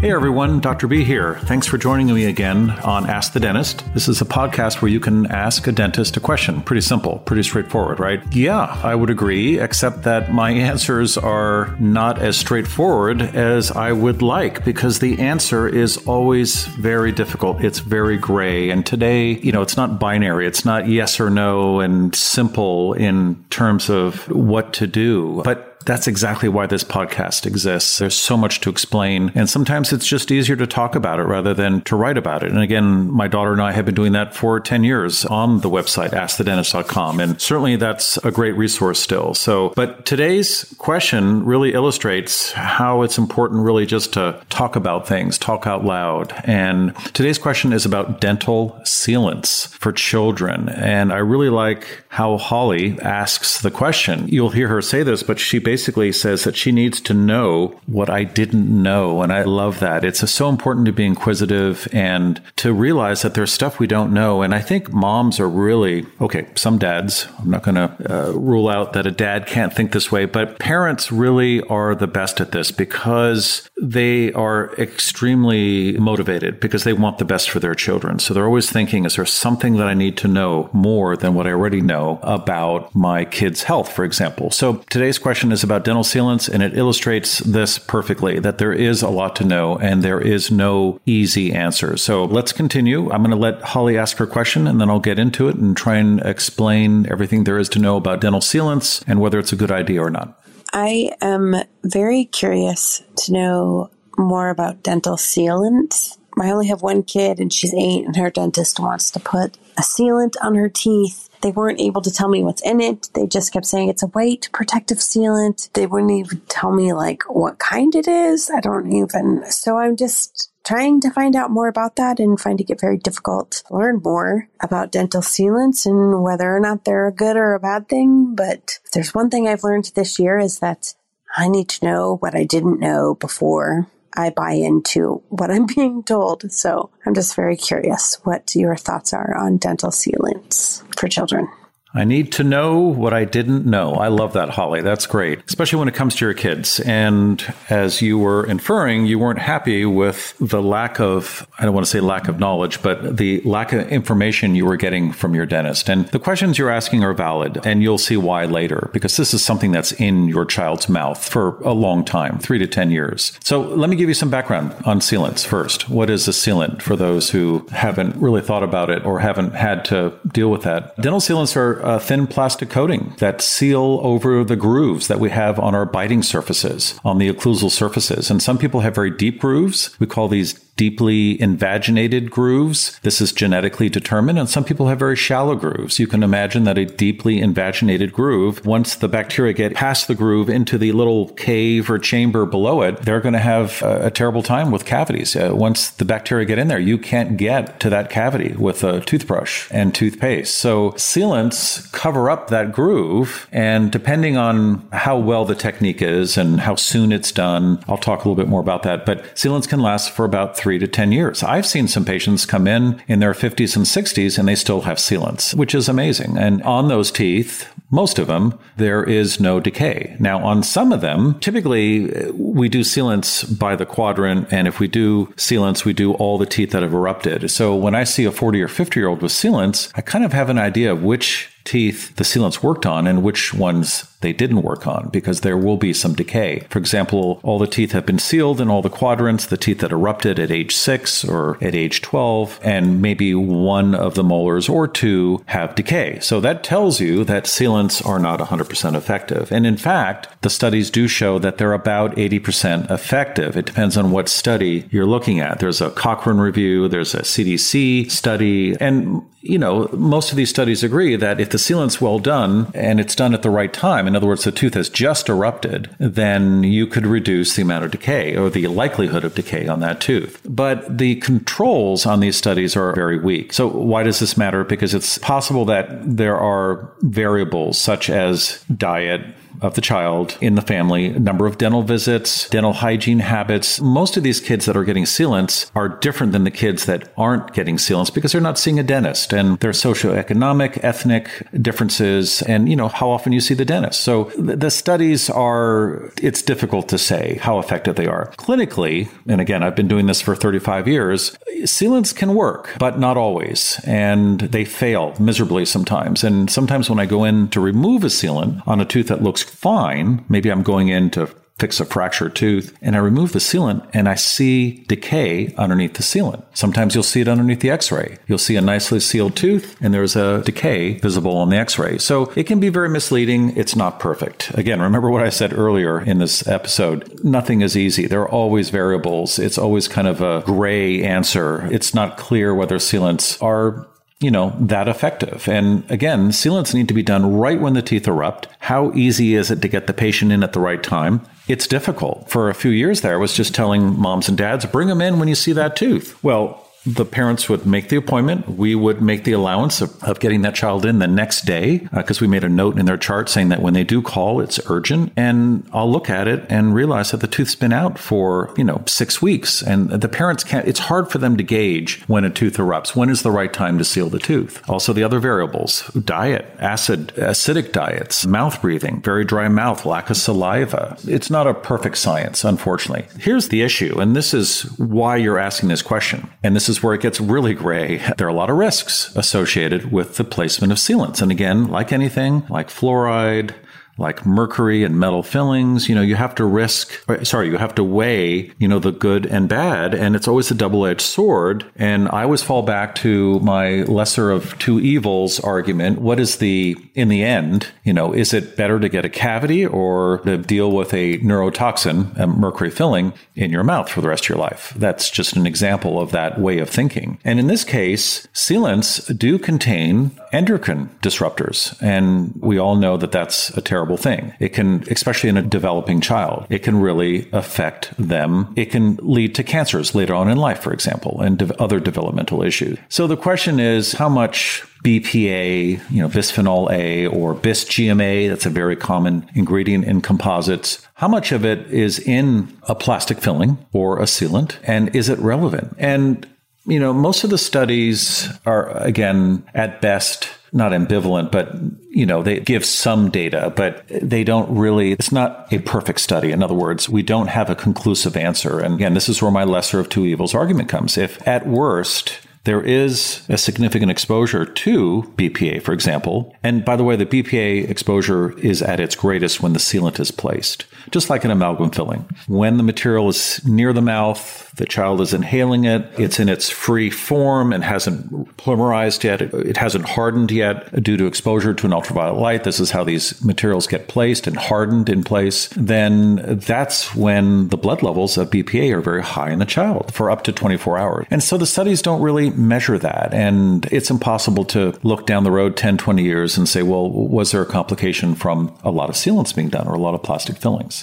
Hey 0.00 0.12
everyone, 0.12 0.60
Dr. 0.60 0.86
B 0.86 1.02
here. 1.02 1.40
Thanks 1.46 1.66
for 1.66 1.76
joining 1.76 2.06
me 2.06 2.26
again 2.26 2.70
on 2.70 3.10
Ask 3.10 3.32
the 3.32 3.40
Dentist. 3.40 3.82
This 3.94 4.06
is 4.06 4.20
a 4.20 4.24
podcast 4.24 4.80
where 4.80 4.88
you 4.88 5.00
can 5.00 5.26
ask 5.26 5.66
a 5.66 5.72
dentist 5.72 6.16
a 6.16 6.20
question. 6.20 6.62
Pretty 6.62 6.82
simple, 6.82 7.18
pretty 7.24 7.42
straightforward, 7.42 7.98
right? 7.98 8.22
Yeah, 8.32 8.78
I 8.84 8.94
would 8.94 9.10
agree, 9.10 9.58
except 9.58 10.04
that 10.04 10.32
my 10.32 10.50
answers 10.68 11.18
are 11.18 11.76
not 11.80 12.20
as 12.20 12.36
straightforward 12.36 13.20
as 13.20 13.72
I 13.72 13.90
would 13.90 14.22
like 14.22 14.64
because 14.64 15.00
the 15.00 15.18
answer 15.18 15.66
is 15.66 15.96
always 16.06 16.66
very 16.66 17.10
difficult. 17.10 17.64
It's 17.64 17.80
very 17.80 18.18
gray. 18.18 18.70
And 18.70 18.86
today, 18.86 19.32
you 19.40 19.50
know, 19.50 19.62
it's 19.62 19.76
not 19.76 19.98
binary. 19.98 20.46
It's 20.46 20.64
not 20.64 20.86
yes 20.86 21.18
or 21.18 21.28
no 21.28 21.80
and 21.80 22.14
simple 22.14 22.92
in 22.92 23.44
terms 23.50 23.90
of 23.90 24.28
what 24.30 24.74
to 24.74 24.86
do. 24.86 25.42
But 25.44 25.67
that's 25.88 26.06
exactly 26.06 26.50
why 26.50 26.66
this 26.66 26.84
podcast 26.84 27.46
exists. 27.46 27.96
There's 27.96 28.14
so 28.14 28.36
much 28.36 28.60
to 28.60 28.68
explain. 28.68 29.32
And 29.34 29.48
sometimes 29.48 29.90
it's 29.90 30.06
just 30.06 30.30
easier 30.30 30.54
to 30.54 30.66
talk 30.66 30.94
about 30.94 31.18
it 31.18 31.22
rather 31.22 31.54
than 31.54 31.80
to 31.82 31.96
write 31.96 32.18
about 32.18 32.42
it. 32.42 32.50
And 32.52 32.60
again, 32.60 33.10
my 33.10 33.26
daughter 33.26 33.52
and 33.52 33.62
I 33.62 33.72
have 33.72 33.86
been 33.86 33.94
doing 33.94 34.12
that 34.12 34.34
for 34.34 34.60
10 34.60 34.84
years 34.84 35.24
on 35.24 35.60
the 35.60 35.70
website, 35.70 36.10
askthedentist.com. 36.10 37.20
And 37.20 37.40
certainly 37.40 37.76
that's 37.76 38.18
a 38.18 38.30
great 38.30 38.54
resource 38.54 39.00
still. 39.00 39.32
So, 39.32 39.72
but 39.76 40.04
today's 40.04 40.74
question 40.76 41.46
really 41.46 41.72
illustrates 41.72 42.52
how 42.52 43.00
it's 43.00 43.16
important 43.16 43.64
really 43.64 43.86
just 43.86 44.12
to 44.12 44.38
talk 44.50 44.76
about 44.76 45.08
things, 45.08 45.38
talk 45.38 45.66
out 45.66 45.86
loud. 45.86 46.34
And 46.44 46.94
today's 47.14 47.38
question 47.38 47.72
is 47.72 47.86
about 47.86 48.20
dental 48.20 48.78
sealants 48.82 49.68
for 49.68 49.92
children. 49.92 50.68
And 50.68 51.14
I 51.14 51.18
really 51.18 51.48
like 51.48 52.04
how 52.08 52.36
Holly 52.36 53.00
asks 53.00 53.62
the 53.62 53.70
question. 53.70 54.28
You'll 54.28 54.50
hear 54.50 54.68
her 54.68 54.82
say 54.82 55.02
this, 55.02 55.22
but 55.22 55.38
she 55.38 55.58
basically 55.58 55.77
basically 55.78 56.10
says 56.10 56.42
that 56.42 56.56
she 56.56 56.72
needs 56.72 57.00
to 57.00 57.14
know 57.14 57.78
what 57.86 58.10
I 58.10 58.24
didn't 58.24 58.66
know. 58.82 59.22
And 59.22 59.32
I 59.32 59.44
love 59.44 59.78
that. 59.78 60.02
It's 60.02 60.28
so 60.28 60.48
important 60.48 60.86
to 60.86 60.92
be 60.92 61.06
inquisitive 61.06 61.86
and 61.92 62.42
to 62.56 62.72
realize 62.72 63.22
that 63.22 63.34
there's 63.34 63.52
stuff 63.52 63.78
we 63.78 63.86
don't 63.86 64.12
know. 64.12 64.42
And 64.42 64.52
I 64.52 64.60
think 64.60 64.92
moms 64.92 65.38
are 65.38 65.48
really, 65.48 66.04
okay, 66.20 66.48
some 66.56 66.78
dads, 66.78 67.28
I'm 67.38 67.50
not 67.50 67.62
going 67.62 67.76
to 67.76 67.88
uh, 68.12 68.32
rule 68.32 68.68
out 68.68 68.92
that 68.94 69.06
a 69.06 69.12
dad 69.12 69.46
can't 69.46 69.72
think 69.72 69.92
this 69.92 70.10
way, 70.10 70.24
but 70.24 70.58
parents 70.58 71.12
really 71.12 71.62
are 71.68 71.94
the 71.94 72.08
best 72.08 72.40
at 72.40 72.50
this 72.50 72.72
because 72.72 73.70
they 73.80 74.32
are 74.32 74.74
extremely 74.78 75.92
motivated 75.98 76.58
because 76.58 76.82
they 76.82 76.92
want 76.92 77.18
the 77.18 77.24
best 77.24 77.50
for 77.50 77.60
their 77.60 77.76
children. 77.76 78.18
So 78.18 78.34
they're 78.34 78.46
always 78.46 78.68
thinking, 78.68 79.04
is 79.04 79.14
there 79.14 79.24
something 79.24 79.76
that 79.76 79.86
I 79.86 79.94
need 79.94 80.16
to 80.18 80.28
know 80.28 80.70
more 80.72 81.16
than 81.16 81.34
what 81.34 81.46
I 81.46 81.50
already 81.52 81.80
know 81.80 82.18
about 82.24 82.92
my 82.96 83.24
kid's 83.24 83.62
health, 83.62 83.92
for 83.92 84.04
example? 84.04 84.50
So 84.50 84.78
today's 84.90 85.18
question 85.18 85.52
is 85.52 85.62
about 85.68 85.84
dental 85.84 86.02
sealants, 86.02 86.48
and 86.48 86.62
it 86.62 86.76
illustrates 86.76 87.40
this 87.40 87.78
perfectly 87.78 88.38
that 88.38 88.56
there 88.56 88.72
is 88.72 89.02
a 89.02 89.10
lot 89.10 89.36
to 89.36 89.44
know 89.44 89.76
and 89.76 90.02
there 90.02 90.20
is 90.20 90.50
no 90.50 90.98
easy 91.04 91.52
answer. 91.52 91.98
So 91.98 92.24
let's 92.24 92.52
continue. 92.52 93.10
I'm 93.10 93.22
going 93.22 93.30
to 93.30 93.36
let 93.36 93.60
Holly 93.60 93.98
ask 93.98 94.16
her 94.16 94.26
question 94.26 94.66
and 94.66 94.80
then 94.80 94.88
I'll 94.88 94.98
get 94.98 95.18
into 95.18 95.48
it 95.48 95.56
and 95.56 95.76
try 95.76 95.96
and 95.96 96.20
explain 96.20 97.06
everything 97.10 97.44
there 97.44 97.58
is 97.58 97.68
to 97.70 97.78
know 97.78 97.96
about 97.96 98.22
dental 98.22 98.40
sealants 98.40 99.04
and 99.06 99.20
whether 99.20 99.38
it's 99.38 99.52
a 99.52 99.56
good 99.56 99.70
idea 99.70 100.02
or 100.02 100.10
not. 100.10 100.40
I 100.72 101.12
am 101.20 101.56
very 101.84 102.24
curious 102.24 103.02
to 103.24 103.32
know 103.32 103.90
more 104.16 104.50
about 104.50 104.82
dental 104.82 105.16
sealants. 105.16 106.18
I 106.40 106.50
only 106.50 106.68
have 106.68 106.82
one 106.82 107.02
kid 107.02 107.38
and 107.38 107.52
she's 107.52 107.74
eight, 107.74 108.04
and 108.04 108.16
her 108.16 108.30
dentist 108.30 108.80
wants 108.80 109.10
to 109.12 109.20
put 109.20 109.56
a 109.76 109.82
sealant 109.82 110.34
on 110.42 110.54
her 110.54 110.68
teeth 110.68 111.28
they 111.40 111.50
weren't 111.50 111.80
able 111.80 112.02
to 112.02 112.10
tell 112.10 112.28
me 112.28 112.42
what's 112.42 112.62
in 112.62 112.80
it. 112.80 113.10
They 113.14 113.26
just 113.26 113.52
kept 113.52 113.66
saying 113.66 113.88
it's 113.88 114.02
a 114.02 114.08
white 114.08 114.48
protective 114.52 114.98
sealant. 114.98 115.72
They 115.72 115.86
wouldn't 115.86 116.10
even 116.10 116.40
tell 116.48 116.72
me 116.72 116.92
like 116.92 117.22
what 117.28 117.58
kind 117.58 117.94
it 117.94 118.08
is. 118.08 118.50
I 118.50 118.60
don't 118.60 118.92
even. 118.92 119.48
So 119.50 119.78
I'm 119.78 119.96
just 119.96 120.50
trying 120.64 121.00
to 121.00 121.10
find 121.10 121.34
out 121.36 121.50
more 121.50 121.68
about 121.68 121.96
that 121.96 122.18
and 122.18 122.38
finding 122.38 122.66
it 122.68 122.80
very 122.80 122.98
difficult 122.98 123.62
to 123.66 123.76
learn 123.76 124.00
more 124.02 124.48
about 124.60 124.92
dental 124.92 125.22
sealants 125.22 125.86
and 125.86 126.22
whether 126.22 126.54
or 126.54 126.60
not 126.60 126.84
they're 126.84 127.06
a 127.06 127.12
good 127.12 127.36
or 127.36 127.54
a 127.54 127.60
bad 127.60 127.88
thing. 127.88 128.34
But 128.34 128.78
there's 128.92 129.14
one 129.14 129.30
thing 129.30 129.48
I've 129.48 129.64
learned 129.64 129.92
this 129.94 130.18
year 130.18 130.38
is 130.38 130.58
that 130.58 130.94
I 131.36 131.48
need 131.48 131.68
to 131.70 131.84
know 131.84 132.16
what 132.16 132.34
I 132.34 132.44
didn't 132.44 132.80
know 132.80 133.14
before 133.14 133.86
I 134.18 134.30
buy 134.30 134.52
into 134.52 135.22
what 135.28 135.50
I'm 135.50 135.66
being 135.74 136.02
told. 136.02 136.50
So 136.52 136.90
I'm 137.06 137.14
just 137.14 137.36
very 137.36 137.56
curious 137.56 138.18
what 138.24 138.54
your 138.54 138.76
thoughts 138.76 139.12
are 139.12 139.34
on 139.36 139.56
dental 139.58 139.90
sealants 139.90 140.82
for 140.98 141.08
children. 141.08 141.48
I 141.94 142.04
need 142.04 142.32
to 142.32 142.44
know 142.44 142.80
what 142.80 143.14
I 143.14 143.24
didn't 143.24 143.64
know. 143.64 143.94
I 143.94 144.08
love 144.08 144.34
that, 144.34 144.50
Holly. 144.50 144.82
That's 144.82 145.06
great, 145.06 145.42
especially 145.46 145.78
when 145.78 145.88
it 145.88 145.94
comes 145.94 146.14
to 146.16 146.24
your 146.24 146.34
kids. 146.34 146.80
And 146.80 147.42
as 147.70 148.02
you 148.02 148.18
were 148.18 148.46
inferring, 148.46 149.06
you 149.06 149.18
weren't 149.18 149.38
happy 149.38 149.84
with 149.84 150.36
the 150.38 150.62
lack 150.62 151.00
of, 151.00 151.48
I 151.58 151.64
don't 151.64 151.74
want 151.74 151.86
to 151.86 151.90
say 151.90 152.00
lack 152.00 152.28
of 152.28 152.38
knowledge, 152.38 152.82
but 152.82 153.16
the 153.16 153.40
lack 153.42 153.72
of 153.72 153.88
information 153.88 154.54
you 154.54 154.66
were 154.66 154.76
getting 154.76 155.12
from 155.12 155.34
your 155.34 155.46
dentist. 155.46 155.88
And 155.88 156.06
the 156.08 156.18
questions 156.18 156.58
you're 156.58 156.70
asking 156.70 157.04
are 157.04 157.14
valid, 157.14 157.64
and 157.64 157.82
you'll 157.82 157.98
see 157.98 158.16
why 158.16 158.44
later, 158.44 158.90
because 158.92 159.16
this 159.16 159.32
is 159.32 159.44
something 159.44 159.72
that's 159.72 159.92
in 159.92 160.28
your 160.28 160.44
child's 160.44 160.88
mouth 160.88 161.26
for 161.26 161.58
a 161.60 161.72
long 161.72 162.04
time, 162.04 162.38
three 162.38 162.58
to 162.58 162.66
10 162.66 162.90
years. 162.90 163.32
So 163.42 163.60
let 163.60 163.88
me 163.88 163.96
give 163.96 164.08
you 164.08 164.14
some 164.14 164.30
background 164.30 164.74
on 164.84 165.00
sealants 165.00 165.46
first. 165.46 165.88
What 165.88 166.10
is 166.10 166.28
a 166.28 166.32
sealant 166.32 166.82
for 166.82 166.96
those 166.96 167.30
who 167.30 167.66
haven't 167.70 168.16
really 168.16 168.42
thought 168.42 168.62
about 168.62 168.90
it 168.90 169.04
or 169.04 169.20
haven't 169.20 169.54
had 169.54 169.84
to 169.86 170.12
deal 170.30 170.50
with 170.50 170.62
that? 170.62 170.94
Dental 170.96 171.20
sealants 171.20 171.56
are 171.56 171.77
a 171.78 172.00
thin 172.00 172.26
plastic 172.26 172.70
coating 172.70 173.14
that 173.18 173.40
seal 173.40 174.00
over 174.02 174.44
the 174.44 174.56
grooves 174.56 175.08
that 175.08 175.20
we 175.20 175.30
have 175.30 175.58
on 175.58 175.74
our 175.74 175.86
biting 175.86 176.22
surfaces, 176.22 176.98
on 177.04 177.18
the 177.18 177.32
occlusal 177.32 177.70
surfaces. 177.70 178.30
And 178.30 178.42
some 178.42 178.58
people 178.58 178.80
have 178.80 178.94
very 178.94 179.10
deep 179.10 179.40
grooves. 179.40 179.96
We 179.98 180.06
call 180.06 180.28
these 180.28 180.58
deeply 180.78 181.38
invaginated 181.42 182.30
grooves. 182.30 182.98
This 183.02 183.20
is 183.20 183.32
genetically 183.32 183.90
determined, 183.90 184.38
and 184.38 184.48
some 184.48 184.64
people 184.64 184.86
have 184.86 184.98
very 184.98 185.16
shallow 185.16 185.56
grooves. 185.56 185.98
You 185.98 186.06
can 186.06 186.22
imagine 186.22 186.64
that 186.64 186.78
a 186.78 186.86
deeply 186.86 187.40
invaginated 187.40 188.12
groove, 188.12 188.64
once 188.64 188.94
the 188.94 189.08
bacteria 189.08 189.52
get 189.52 189.74
past 189.74 190.08
the 190.08 190.14
groove 190.14 190.48
into 190.48 190.78
the 190.78 190.92
little 190.92 191.30
cave 191.30 191.90
or 191.90 191.98
chamber 191.98 192.46
below 192.46 192.80
it, 192.82 193.02
they're 193.02 193.20
going 193.20 193.34
to 193.34 193.40
have 193.40 193.82
a, 193.82 194.08
terrible 194.18 194.42
time 194.42 194.70
with 194.70 194.84
cavities. 194.84 195.36
Uh, 195.36 195.50
once 195.52 195.90
the 195.90 196.04
bacteria 196.04 196.46
get 196.46 196.58
in 196.58 196.68
there, 196.68 196.78
you 196.78 196.96
can't 196.96 197.36
get 197.36 197.78
to 197.80 197.90
that 197.90 198.08
cavity 198.08 198.54
with 198.56 198.82
a 198.82 199.00
toothbrush 199.00 199.68
and 199.70 199.94
toothpaste. 199.94 200.56
So 200.56 200.92
sealants 200.92 201.90
cover 201.92 202.30
up 202.30 202.48
that 202.48 202.72
groove, 202.72 203.48
and 203.52 203.90
depending 203.90 204.36
on 204.36 204.86
how 204.92 205.18
well 205.18 205.44
the 205.44 205.54
technique 205.54 206.00
is 206.00 206.38
and 206.38 206.60
how 206.60 206.76
soon 206.76 207.10
it's 207.12 207.32
done, 207.32 207.82
I'll 207.88 207.98
talk 207.98 208.24
a 208.24 208.28
little 208.28 208.42
bit 208.42 208.48
more 208.48 208.60
about 208.60 208.84
that. 208.84 209.04
But 209.04 209.24
sealants 209.34 209.68
can 209.68 209.80
last 209.80 210.12
for 210.12 210.24
about 210.24 210.56
three 210.56 210.67
three 210.68 210.78
to 210.78 210.86
10 210.86 211.12
years. 211.12 211.42
I've 211.42 211.64
seen 211.64 211.88
some 211.88 212.04
patients 212.04 212.44
come 212.44 212.66
in 212.66 213.02
in 213.08 213.20
their 213.20 213.32
50s 213.32 213.74
and 213.74 213.86
60s 213.86 214.38
and 214.38 214.46
they 214.46 214.54
still 214.54 214.82
have 214.82 214.98
sealants, 214.98 215.54
which 215.54 215.74
is 215.74 215.88
amazing. 215.88 216.36
And 216.36 216.62
on 216.62 216.88
those 216.88 217.10
teeth, 217.10 217.66
most 217.90 218.18
of 218.18 218.26
them, 218.26 218.58
there 218.76 219.02
is 219.02 219.40
no 219.40 219.60
decay. 219.60 220.14
Now, 220.20 220.44
on 220.44 220.62
some 220.62 220.92
of 220.92 221.00
them, 221.00 221.40
typically 221.40 222.14
uh, 222.14 222.32
we 222.32 222.68
do 222.68 222.80
sealants 222.80 223.58
by 223.58 223.76
the 223.76 223.86
quadrant. 223.86 224.52
And 224.52 224.68
if 224.68 224.78
we 224.78 224.88
do 224.88 225.28
sealants, 225.36 225.86
we 225.86 225.94
do 225.94 226.12
all 226.12 226.36
the 226.36 226.44
teeth 226.44 226.72
that 226.72 226.82
have 226.82 226.92
erupted. 226.92 227.50
So 227.50 227.74
when 227.74 227.94
I 227.94 228.04
see 228.04 228.26
a 228.26 228.30
40 228.30 228.60
or 228.60 228.68
50 228.68 229.00
year 229.00 229.08
old 229.08 229.22
with 229.22 229.32
sealants, 229.32 229.90
I 229.94 230.02
kind 230.02 230.22
of 230.22 230.34
have 230.34 230.50
an 230.50 230.58
idea 230.58 230.92
of 230.92 231.02
which 231.02 231.48
teeth 231.68 232.16
the 232.16 232.24
sealants 232.24 232.62
worked 232.62 232.86
on 232.86 233.06
and 233.06 233.22
which 233.22 233.52
ones 233.52 234.04
they 234.20 234.32
didn't 234.32 234.62
work 234.62 234.86
on 234.86 235.08
because 235.10 235.42
there 235.42 235.56
will 235.56 235.76
be 235.76 235.92
some 235.92 236.14
decay. 236.14 236.66
For 236.70 236.78
example, 236.78 237.40
all 237.42 237.58
the 237.58 237.66
teeth 237.66 237.92
have 237.92 238.06
been 238.06 238.18
sealed 238.18 238.60
in 238.60 238.68
all 238.68 238.82
the 238.82 238.90
quadrants, 238.90 239.46
the 239.46 239.56
teeth 239.56 239.78
that 239.78 239.92
erupted 239.92 240.38
at 240.38 240.50
age 240.50 240.74
6 240.74 241.24
or 241.24 241.56
at 241.62 241.74
age 241.74 242.02
12, 242.02 242.58
and 242.62 243.00
maybe 243.00 243.34
one 243.34 243.94
of 243.94 244.14
the 244.14 244.24
molars 244.24 244.68
or 244.68 244.88
two 244.88 245.44
have 245.46 245.74
decay. 245.74 246.18
So 246.20 246.40
that 246.40 246.64
tells 246.64 247.00
you 247.00 247.22
that 247.24 247.44
sealants 247.44 248.04
are 248.04 248.18
not 248.18 248.40
100% 248.40 248.96
effective. 248.96 249.52
And 249.52 249.66
in 249.66 249.76
fact, 249.76 250.28
the 250.42 250.50
studies 250.50 250.90
do 250.90 251.06
show 251.06 251.38
that 251.38 251.58
they're 251.58 251.72
about 251.72 252.16
80% 252.16 252.90
effective. 252.90 253.56
It 253.56 253.66
depends 253.66 253.96
on 253.96 254.10
what 254.10 254.28
study 254.28 254.88
you're 254.90 255.06
looking 255.06 255.38
at. 255.38 255.60
There's 255.60 255.80
a 255.80 255.90
Cochrane 255.90 256.38
review, 256.38 256.88
there's 256.88 257.14
a 257.14 257.22
CDC 257.22 258.10
study, 258.10 258.76
and 258.80 259.22
you 259.40 259.58
know, 259.58 259.88
most 259.92 260.30
of 260.30 260.36
these 260.36 260.50
studies 260.50 260.82
agree 260.82 261.14
that 261.16 261.40
if 261.40 261.50
the 261.50 261.57
sealant's 261.58 262.00
well 262.00 262.18
done 262.18 262.70
and 262.74 263.00
it's 263.00 263.14
done 263.14 263.34
at 263.34 263.42
the 263.42 263.50
right 263.50 263.72
time, 263.72 264.06
in 264.06 264.16
other 264.16 264.26
words, 264.26 264.44
the 264.44 264.52
tooth 264.52 264.74
has 264.74 264.88
just 264.88 265.28
erupted, 265.28 265.94
then 265.98 266.62
you 266.62 266.86
could 266.86 267.06
reduce 267.06 267.56
the 267.56 267.62
amount 267.62 267.84
of 267.84 267.90
decay 267.90 268.36
or 268.36 268.50
the 268.50 268.66
likelihood 268.68 269.24
of 269.24 269.34
decay 269.34 269.66
on 269.68 269.80
that 269.80 270.00
tooth. 270.00 270.40
But 270.44 270.98
the 270.98 271.16
controls 271.16 272.06
on 272.06 272.20
these 272.20 272.36
studies 272.36 272.76
are 272.76 272.94
very 272.94 273.18
weak. 273.18 273.52
So 273.52 273.68
why 273.68 274.02
does 274.02 274.20
this 274.20 274.36
matter? 274.36 274.64
Because 274.64 274.94
it's 274.94 275.18
possible 275.18 275.64
that 275.66 276.16
there 276.16 276.38
are 276.38 276.90
variables 277.00 277.78
such 277.78 278.10
as 278.10 278.64
diet, 278.76 279.22
of 279.60 279.74
the 279.74 279.80
child 279.80 280.36
in 280.40 280.54
the 280.54 280.62
family, 280.62 281.10
number 281.10 281.46
of 281.46 281.58
dental 281.58 281.82
visits, 281.82 282.48
dental 282.48 282.72
hygiene 282.72 283.20
habits. 283.20 283.80
Most 283.80 284.16
of 284.16 284.22
these 284.22 284.40
kids 284.40 284.66
that 284.66 284.76
are 284.76 284.84
getting 284.84 285.04
sealants 285.04 285.70
are 285.74 285.88
different 285.88 286.32
than 286.32 286.44
the 286.44 286.50
kids 286.50 286.86
that 286.86 287.12
aren't 287.16 287.52
getting 287.52 287.76
sealants 287.76 288.12
because 288.12 288.32
they're 288.32 288.40
not 288.40 288.58
seeing 288.58 288.78
a 288.78 288.82
dentist 288.82 289.32
and 289.32 289.58
their 289.60 289.72
socioeconomic, 289.72 290.82
ethnic 290.82 291.46
differences 291.60 292.42
and, 292.42 292.68
you 292.68 292.76
know, 292.76 292.88
how 292.88 293.10
often 293.10 293.32
you 293.32 293.40
see 293.40 293.54
the 293.54 293.64
dentist. 293.64 294.00
So 294.00 294.24
the 294.38 294.70
studies 294.70 295.30
are, 295.30 296.12
it's 296.22 296.42
difficult 296.42 296.88
to 296.90 296.98
say 296.98 297.38
how 297.40 297.58
effective 297.58 297.96
they 297.96 298.06
are. 298.06 298.30
Clinically, 298.38 299.08
and 299.26 299.40
again, 299.40 299.62
I've 299.62 299.76
been 299.76 299.88
doing 299.88 300.06
this 300.06 300.20
for 300.20 300.34
35 300.34 300.88
years, 300.88 301.36
sealants 301.62 302.14
can 302.14 302.34
work, 302.34 302.74
but 302.78 302.98
not 302.98 303.16
always. 303.16 303.80
And 303.84 304.40
they 304.40 304.64
fail 304.64 305.14
miserably 305.18 305.64
sometimes. 305.64 306.24
And 306.24 306.50
sometimes 306.50 306.88
when 306.88 306.98
I 306.98 307.06
go 307.06 307.24
in 307.24 307.48
to 307.48 307.60
remove 307.60 308.04
a 308.04 308.08
sealant 308.08 308.62
on 308.66 308.80
a 308.80 308.84
tooth 308.84 309.08
that 309.08 309.22
looks 309.22 309.47
fine, 309.48 310.24
maybe 310.28 310.50
I'm 310.50 310.62
going 310.62 310.88
in 310.88 311.10
to 311.10 311.28
fix 311.58 311.80
a 311.80 311.84
fractured 311.84 312.36
tooth 312.36 312.76
and 312.80 312.94
I 312.94 313.00
remove 313.00 313.32
the 313.32 313.40
sealant 313.40 313.88
and 313.92 314.08
I 314.08 314.14
see 314.14 314.84
decay 314.86 315.52
underneath 315.56 315.94
the 315.94 316.02
sealant. 316.02 316.44
Sometimes 316.54 316.94
you'll 316.94 317.02
see 317.02 317.20
it 317.20 317.28
underneath 317.28 317.60
the 317.60 317.70
x-ray. 317.70 318.18
You'll 318.26 318.38
see 318.38 318.56
a 318.56 318.60
nicely 318.60 319.00
sealed 319.00 319.34
tooth 319.36 319.76
and 319.80 319.92
there's 319.92 320.14
a 320.14 320.42
decay 320.44 320.98
visible 320.98 321.36
on 321.36 321.50
the 321.50 321.56
x-ray. 321.56 321.98
So 321.98 322.32
it 322.36 322.44
can 322.44 322.60
be 322.60 322.68
very 322.68 322.88
misleading. 322.88 323.56
It's 323.56 323.74
not 323.74 323.98
perfect. 323.98 324.56
Again, 324.56 324.80
remember 324.80 325.10
what 325.10 325.24
I 325.24 325.30
said 325.30 325.52
earlier 325.52 326.00
in 326.00 326.18
this 326.18 326.46
episode. 326.46 327.24
Nothing 327.24 327.60
is 327.60 327.76
easy. 327.76 328.06
There 328.06 328.22
are 328.22 328.30
always 328.30 328.70
variables. 328.70 329.38
It's 329.38 329.58
always 329.58 329.88
kind 329.88 330.06
of 330.06 330.20
a 330.20 330.42
gray 330.46 331.02
answer. 331.02 331.68
It's 331.72 331.92
not 331.92 332.16
clear 332.16 332.54
whether 332.54 332.76
sealants 332.76 333.42
are 333.42 333.88
you 334.20 334.30
know, 334.30 334.56
that 334.58 334.88
effective. 334.88 335.48
And 335.48 335.88
again, 335.90 336.30
sealants 336.30 336.74
need 336.74 336.88
to 336.88 336.94
be 336.94 337.02
done 337.02 337.36
right 337.36 337.60
when 337.60 337.74
the 337.74 337.82
teeth 337.82 338.08
erupt. 338.08 338.48
How 338.58 338.92
easy 338.94 339.34
is 339.34 339.50
it 339.50 339.62
to 339.62 339.68
get 339.68 339.86
the 339.86 339.94
patient 339.94 340.32
in 340.32 340.42
at 340.42 340.52
the 340.52 340.60
right 340.60 340.82
time? 340.82 341.20
It's 341.46 341.68
difficult. 341.68 342.28
For 342.28 342.50
a 342.50 342.54
few 342.54 342.70
years 342.70 343.00
there, 343.00 343.14
I 343.14 343.18
was 343.18 343.32
just 343.32 343.54
telling 343.54 343.98
moms 343.98 344.28
and 344.28 344.36
dads, 344.36 344.66
bring 344.66 344.88
them 344.88 345.00
in 345.00 345.18
when 345.18 345.28
you 345.28 345.36
see 345.36 345.52
that 345.52 345.76
tooth. 345.76 346.22
Well, 346.22 346.67
the 346.94 347.04
parents 347.04 347.48
would 347.48 347.66
make 347.66 347.88
the 347.88 347.96
appointment. 347.96 348.48
We 348.48 348.74
would 348.74 349.02
make 349.02 349.24
the 349.24 349.32
allowance 349.32 349.80
of, 349.80 350.02
of 350.02 350.20
getting 350.20 350.42
that 350.42 350.54
child 350.54 350.86
in 350.86 350.98
the 350.98 351.06
next 351.06 351.44
day 351.44 351.78
because 351.92 352.20
uh, 352.20 352.22
we 352.22 352.28
made 352.28 352.44
a 352.44 352.48
note 352.48 352.78
in 352.78 352.86
their 352.86 352.96
chart 352.96 353.28
saying 353.28 353.50
that 353.50 353.60
when 353.60 353.74
they 353.74 353.84
do 353.84 354.00
call, 354.00 354.40
it's 354.40 354.58
urgent. 354.70 355.12
And 355.16 355.68
I'll 355.72 355.90
look 355.90 356.08
at 356.08 356.26
it 356.28 356.46
and 356.48 356.74
realize 356.74 357.10
that 357.10 357.20
the 357.20 357.26
tooth's 357.26 357.54
been 357.54 357.72
out 357.72 357.98
for, 357.98 358.54
you 358.56 358.64
know, 358.64 358.82
six 358.86 359.20
weeks. 359.20 359.62
And 359.62 359.90
the 359.90 360.08
parents 360.08 360.44
can't, 360.44 360.66
it's 360.66 360.80
hard 360.80 361.10
for 361.10 361.18
them 361.18 361.36
to 361.36 361.42
gauge 361.42 362.02
when 362.06 362.24
a 362.24 362.30
tooth 362.30 362.56
erupts. 362.56 362.96
When 362.96 363.10
is 363.10 363.22
the 363.22 363.30
right 363.30 363.52
time 363.52 363.78
to 363.78 363.84
seal 363.84 364.08
the 364.08 364.18
tooth? 364.18 364.62
Also, 364.68 364.92
the 364.92 365.04
other 365.04 365.20
variables 365.20 365.88
diet, 366.04 366.46
acid, 366.58 367.12
acidic 367.16 367.72
diets, 367.72 368.26
mouth 368.26 368.60
breathing, 368.62 369.02
very 369.02 369.24
dry 369.24 369.48
mouth, 369.48 369.84
lack 369.84 370.10
of 370.10 370.16
saliva. 370.16 370.96
It's 371.06 371.30
not 371.30 371.46
a 371.46 371.54
perfect 371.54 371.98
science, 371.98 372.44
unfortunately. 372.44 373.06
Here's 373.20 373.48
the 373.48 373.62
issue, 373.62 374.00
and 374.00 374.16
this 374.16 374.32
is 374.32 374.62
why 374.78 375.16
you're 375.16 375.38
asking 375.38 375.68
this 375.68 375.82
question. 375.82 376.28
And 376.42 376.56
this 376.56 376.68
is 376.68 376.77
is 376.78 376.82
where 376.82 376.94
it 376.94 377.02
gets 377.02 377.20
really 377.20 377.54
gray. 377.54 377.98
There 378.16 378.26
are 378.26 378.30
a 378.30 378.34
lot 378.34 378.50
of 378.50 378.56
risks 378.56 379.14
associated 379.16 379.90
with 379.90 380.16
the 380.16 380.24
placement 380.24 380.72
of 380.72 380.78
sealants. 380.78 381.20
And 381.20 381.30
again, 381.30 381.66
like 381.66 381.92
anything, 381.92 382.46
like 382.48 382.68
fluoride, 382.68 383.54
like 383.98 384.24
mercury 384.24 384.84
and 384.84 384.98
metal 384.98 385.22
fillings, 385.22 385.88
you 385.88 385.94
know, 385.94 386.00
you 386.00 386.14
have 386.14 386.34
to 386.36 386.44
risk, 386.44 386.92
sorry, 387.24 387.48
you 387.48 387.56
have 387.56 387.74
to 387.74 387.84
weigh, 387.84 388.52
you 388.58 388.68
know, 388.68 388.78
the 388.78 388.92
good 388.92 389.26
and 389.26 389.48
bad. 389.48 389.92
And 389.92 390.14
it's 390.14 390.28
always 390.28 390.50
a 390.50 390.54
double 390.54 390.86
edged 390.86 391.00
sword. 391.00 391.66
And 391.76 392.08
I 392.10 392.22
always 392.22 392.42
fall 392.42 392.62
back 392.62 392.94
to 392.96 393.40
my 393.40 393.82
lesser 393.82 394.30
of 394.30 394.56
two 394.58 394.78
evils 394.78 395.40
argument. 395.40 396.00
What 396.00 396.20
is 396.20 396.36
the, 396.36 396.76
in 396.94 397.08
the 397.08 397.24
end, 397.24 397.66
you 397.82 397.92
know, 397.92 398.12
is 398.12 398.32
it 398.32 398.56
better 398.56 398.78
to 398.78 398.88
get 398.88 399.04
a 399.04 399.10
cavity 399.10 399.66
or 399.66 400.18
to 400.18 400.38
deal 400.38 400.70
with 400.70 400.94
a 400.94 401.18
neurotoxin, 401.18 402.16
a 402.16 402.26
mercury 402.26 402.70
filling 402.70 403.12
in 403.34 403.50
your 403.50 403.64
mouth 403.64 403.88
for 403.88 404.00
the 404.00 404.08
rest 404.08 404.24
of 404.24 404.28
your 404.28 404.38
life? 404.38 404.72
That's 404.76 405.10
just 405.10 405.34
an 405.34 405.46
example 405.46 406.00
of 406.00 406.12
that 406.12 406.40
way 406.40 406.58
of 406.58 406.70
thinking. 406.70 407.18
And 407.24 407.40
in 407.40 407.48
this 407.48 407.64
case, 407.64 408.28
sealants 408.32 409.16
do 409.18 409.38
contain 409.38 410.12
endocrine 410.32 410.90
disruptors. 411.02 411.80
And 411.82 412.32
we 412.40 412.58
all 412.58 412.76
know 412.76 412.96
that 412.96 413.12
that's 413.12 413.50
a 413.56 413.60
terrible 413.60 413.87
thing. 413.96 414.34
It 414.38 414.50
can, 414.50 414.84
especially 414.90 415.30
in 415.30 415.36
a 415.36 415.42
developing 415.42 416.00
child, 416.00 416.46
it 416.50 416.62
can 416.62 416.80
really 416.80 417.28
affect 417.32 417.92
them. 417.98 418.52
It 418.56 418.66
can 418.66 418.96
lead 419.02 419.34
to 419.36 419.42
cancers 419.42 419.94
later 419.94 420.14
on 420.14 420.28
in 420.28 420.36
life, 420.36 420.60
for 420.60 420.72
example, 420.72 421.20
and 421.20 421.38
de- 421.38 421.62
other 421.62 421.80
developmental 421.80 422.42
issues. 422.42 422.78
So 422.88 423.06
the 423.06 423.16
question 423.16 423.60
is 423.60 423.92
how 423.92 424.08
much 424.08 424.64
BPA, 424.84 425.90
you 425.90 426.02
know, 426.02 426.08
bisphenol 426.08 426.70
A 426.70 427.06
or 427.06 427.34
bis 427.34 427.64
GMA, 427.64 428.28
that's 428.28 428.46
a 428.46 428.50
very 428.50 428.76
common 428.76 429.28
ingredient 429.34 429.84
in 429.84 430.00
composites. 430.00 430.86
How 430.94 431.08
much 431.08 431.32
of 431.32 431.44
it 431.44 431.66
is 431.72 431.98
in 431.98 432.56
a 432.64 432.74
plastic 432.74 433.18
filling 433.18 433.58
or 433.72 433.98
a 433.98 434.04
sealant 434.04 434.56
and 434.62 434.94
is 434.94 435.08
it 435.08 435.18
relevant? 435.18 435.74
And 435.78 436.26
you 436.68 436.78
know, 436.78 436.92
most 436.92 437.24
of 437.24 437.30
the 437.30 437.38
studies 437.38 438.28
are, 438.44 438.70
again, 438.76 439.42
at 439.54 439.80
best, 439.80 440.28
not 440.52 440.72
ambivalent, 440.72 441.30
but, 441.30 441.54
you 441.90 442.06
know, 442.06 442.22
they 442.22 442.40
give 442.40 442.64
some 442.64 443.10
data, 443.10 443.52
but 443.56 443.84
they 443.88 444.24
don't 444.24 444.54
really, 444.56 444.92
it's 444.92 445.12
not 445.12 445.52
a 445.52 445.58
perfect 445.60 446.00
study. 446.00 446.30
In 446.30 446.42
other 446.42 446.54
words, 446.54 446.88
we 446.88 447.02
don't 447.02 447.28
have 447.28 447.50
a 447.50 447.54
conclusive 447.56 448.16
answer. 448.16 448.60
And 448.60 448.74
again, 448.74 448.94
this 448.94 449.08
is 449.08 449.20
where 449.22 449.30
my 449.30 449.44
lesser 449.44 449.80
of 449.80 449.88
two 449.88 450.06
evils 450.06 450.34
argument 450.34 450.68
comes. 450.68 450.96
If 450.96 451.26
at 451.26 451.46
worst, 451.46 452.20
there 452.44 452.62
is 452.62 453.22
a 453.28 453.36
significant 453.36 453.90
exposure 453.90 454.46
to 454.46 455.02
BPA, 455.16 455.62
for 455.62 455.72
example. 455.72 456.34
And 456.42 456.64
by 456.64 456.76
the 456.76 456.84
way, 456.84 456.96
the 456.96 457.04
BPA 457.04 457.68
exposure 457.68 458.38
is 458.38 458.62
at 458.62 458.80
its 458.80 458.94
greatest 458.94 459.42
when 459.42 459.52
the 459.52 459.58
sealant 459.58 460.00
is 460.00 460.10
placed, 460.10 460.64
just 460.90 461.10
like 461.10 461.24
an 461.24 461.30
amalgam 461.30 461.70
filling. 461.70 462.08
When 462.26 462.56
the 462.56 462.62
material 462.62 463.08
is 463.08 463.44
near 463.44 463.72
the 463.72 463.82
mouth, 463.82 464.52
the 464.56 464.66
child 464.66 465.00
is 465.00 465.14
inhaling 465.14 465.64
it. 465.64 465.88
It's 465.98 466.20
in 466.20 466.28
its 466.28 466.50
free 466.50 466.90
form 466.90 467.52
and 467.52 467.64
hasn't 467.64 468.36
polymerized 468.36 469.04
yet. 469.04 469.22
It 469.22 469.56
hasn't 469.56 469.88
hardened 469.88 470.30
yet 470.30 470.82
due 470.82 470.96
to 470.96 471.06
exposure 471.06 471.54
to 471.54 471.66
an 471.66 471.72
ultraviolet 471.72 472.20
light. 472.20 472.44
This 472.44 472.60
is 472.60 472.70
how 472.70 472.84
these 472.84 473.24
materials 473.24 473.66
get 473.66 473.88
placed 473.88 474.26
and 474.26 474.36
hardened 474.36 474.88
in 474.88 475.04
place. 475.04 475.48
Then 475.56 476.38
that's 476.38 476.94
when 476.94 477.48
the 477.48 477.56
blood 477.56 477.82
levels 477.82 478.18
of 478.18 478.30
BPA 478.30 478.74
are 478.74 478.80
very 478.80 479.02
high 479.02 479.30
in 479.30 479.38
the 479.38 479.46
child 479.46 479.94
for 479.94 480.10
up 480.10 480.24
to 480.24 480.32
24 480.32 480.78
hours. 480.78 481.06
And 481.10 481.22
so 481.22 481.38
the 481.38 481.46
studies 481.46 481.80
don't 481.80 482.02
really 482.02 482.30
measure 482.30 482.78
that. 482.78 483.14
And 483.14 483.66
it's 483.66 483.90
impossible 483.90 484.44
to 484.46 484.78
look 484.82 485.06
down 485.06 485.24
the 485.24 485.30
road 485.30 485.56
10, 485.56 485.78
20 485.78 486.02
years 486.02 486.36
and 486.36 486.48
say, 486.48 486.62
well, 486.62 486.90
was 486.90 487.30
there 487.30 487.42
a 487.42 487.46
complication 487.46 488.14
from 488.14 488.54
a 488.64 488.70
lot 488.70 488.88
of 488.88 488.96
sealants 488.96 489.34
being 489.34 489.48
done 489.48 489.68
or 489.68 489.74
a 489.74 489.78
lot 489.78 489.94
of 489.94 490.02
plastic 490.02 490.36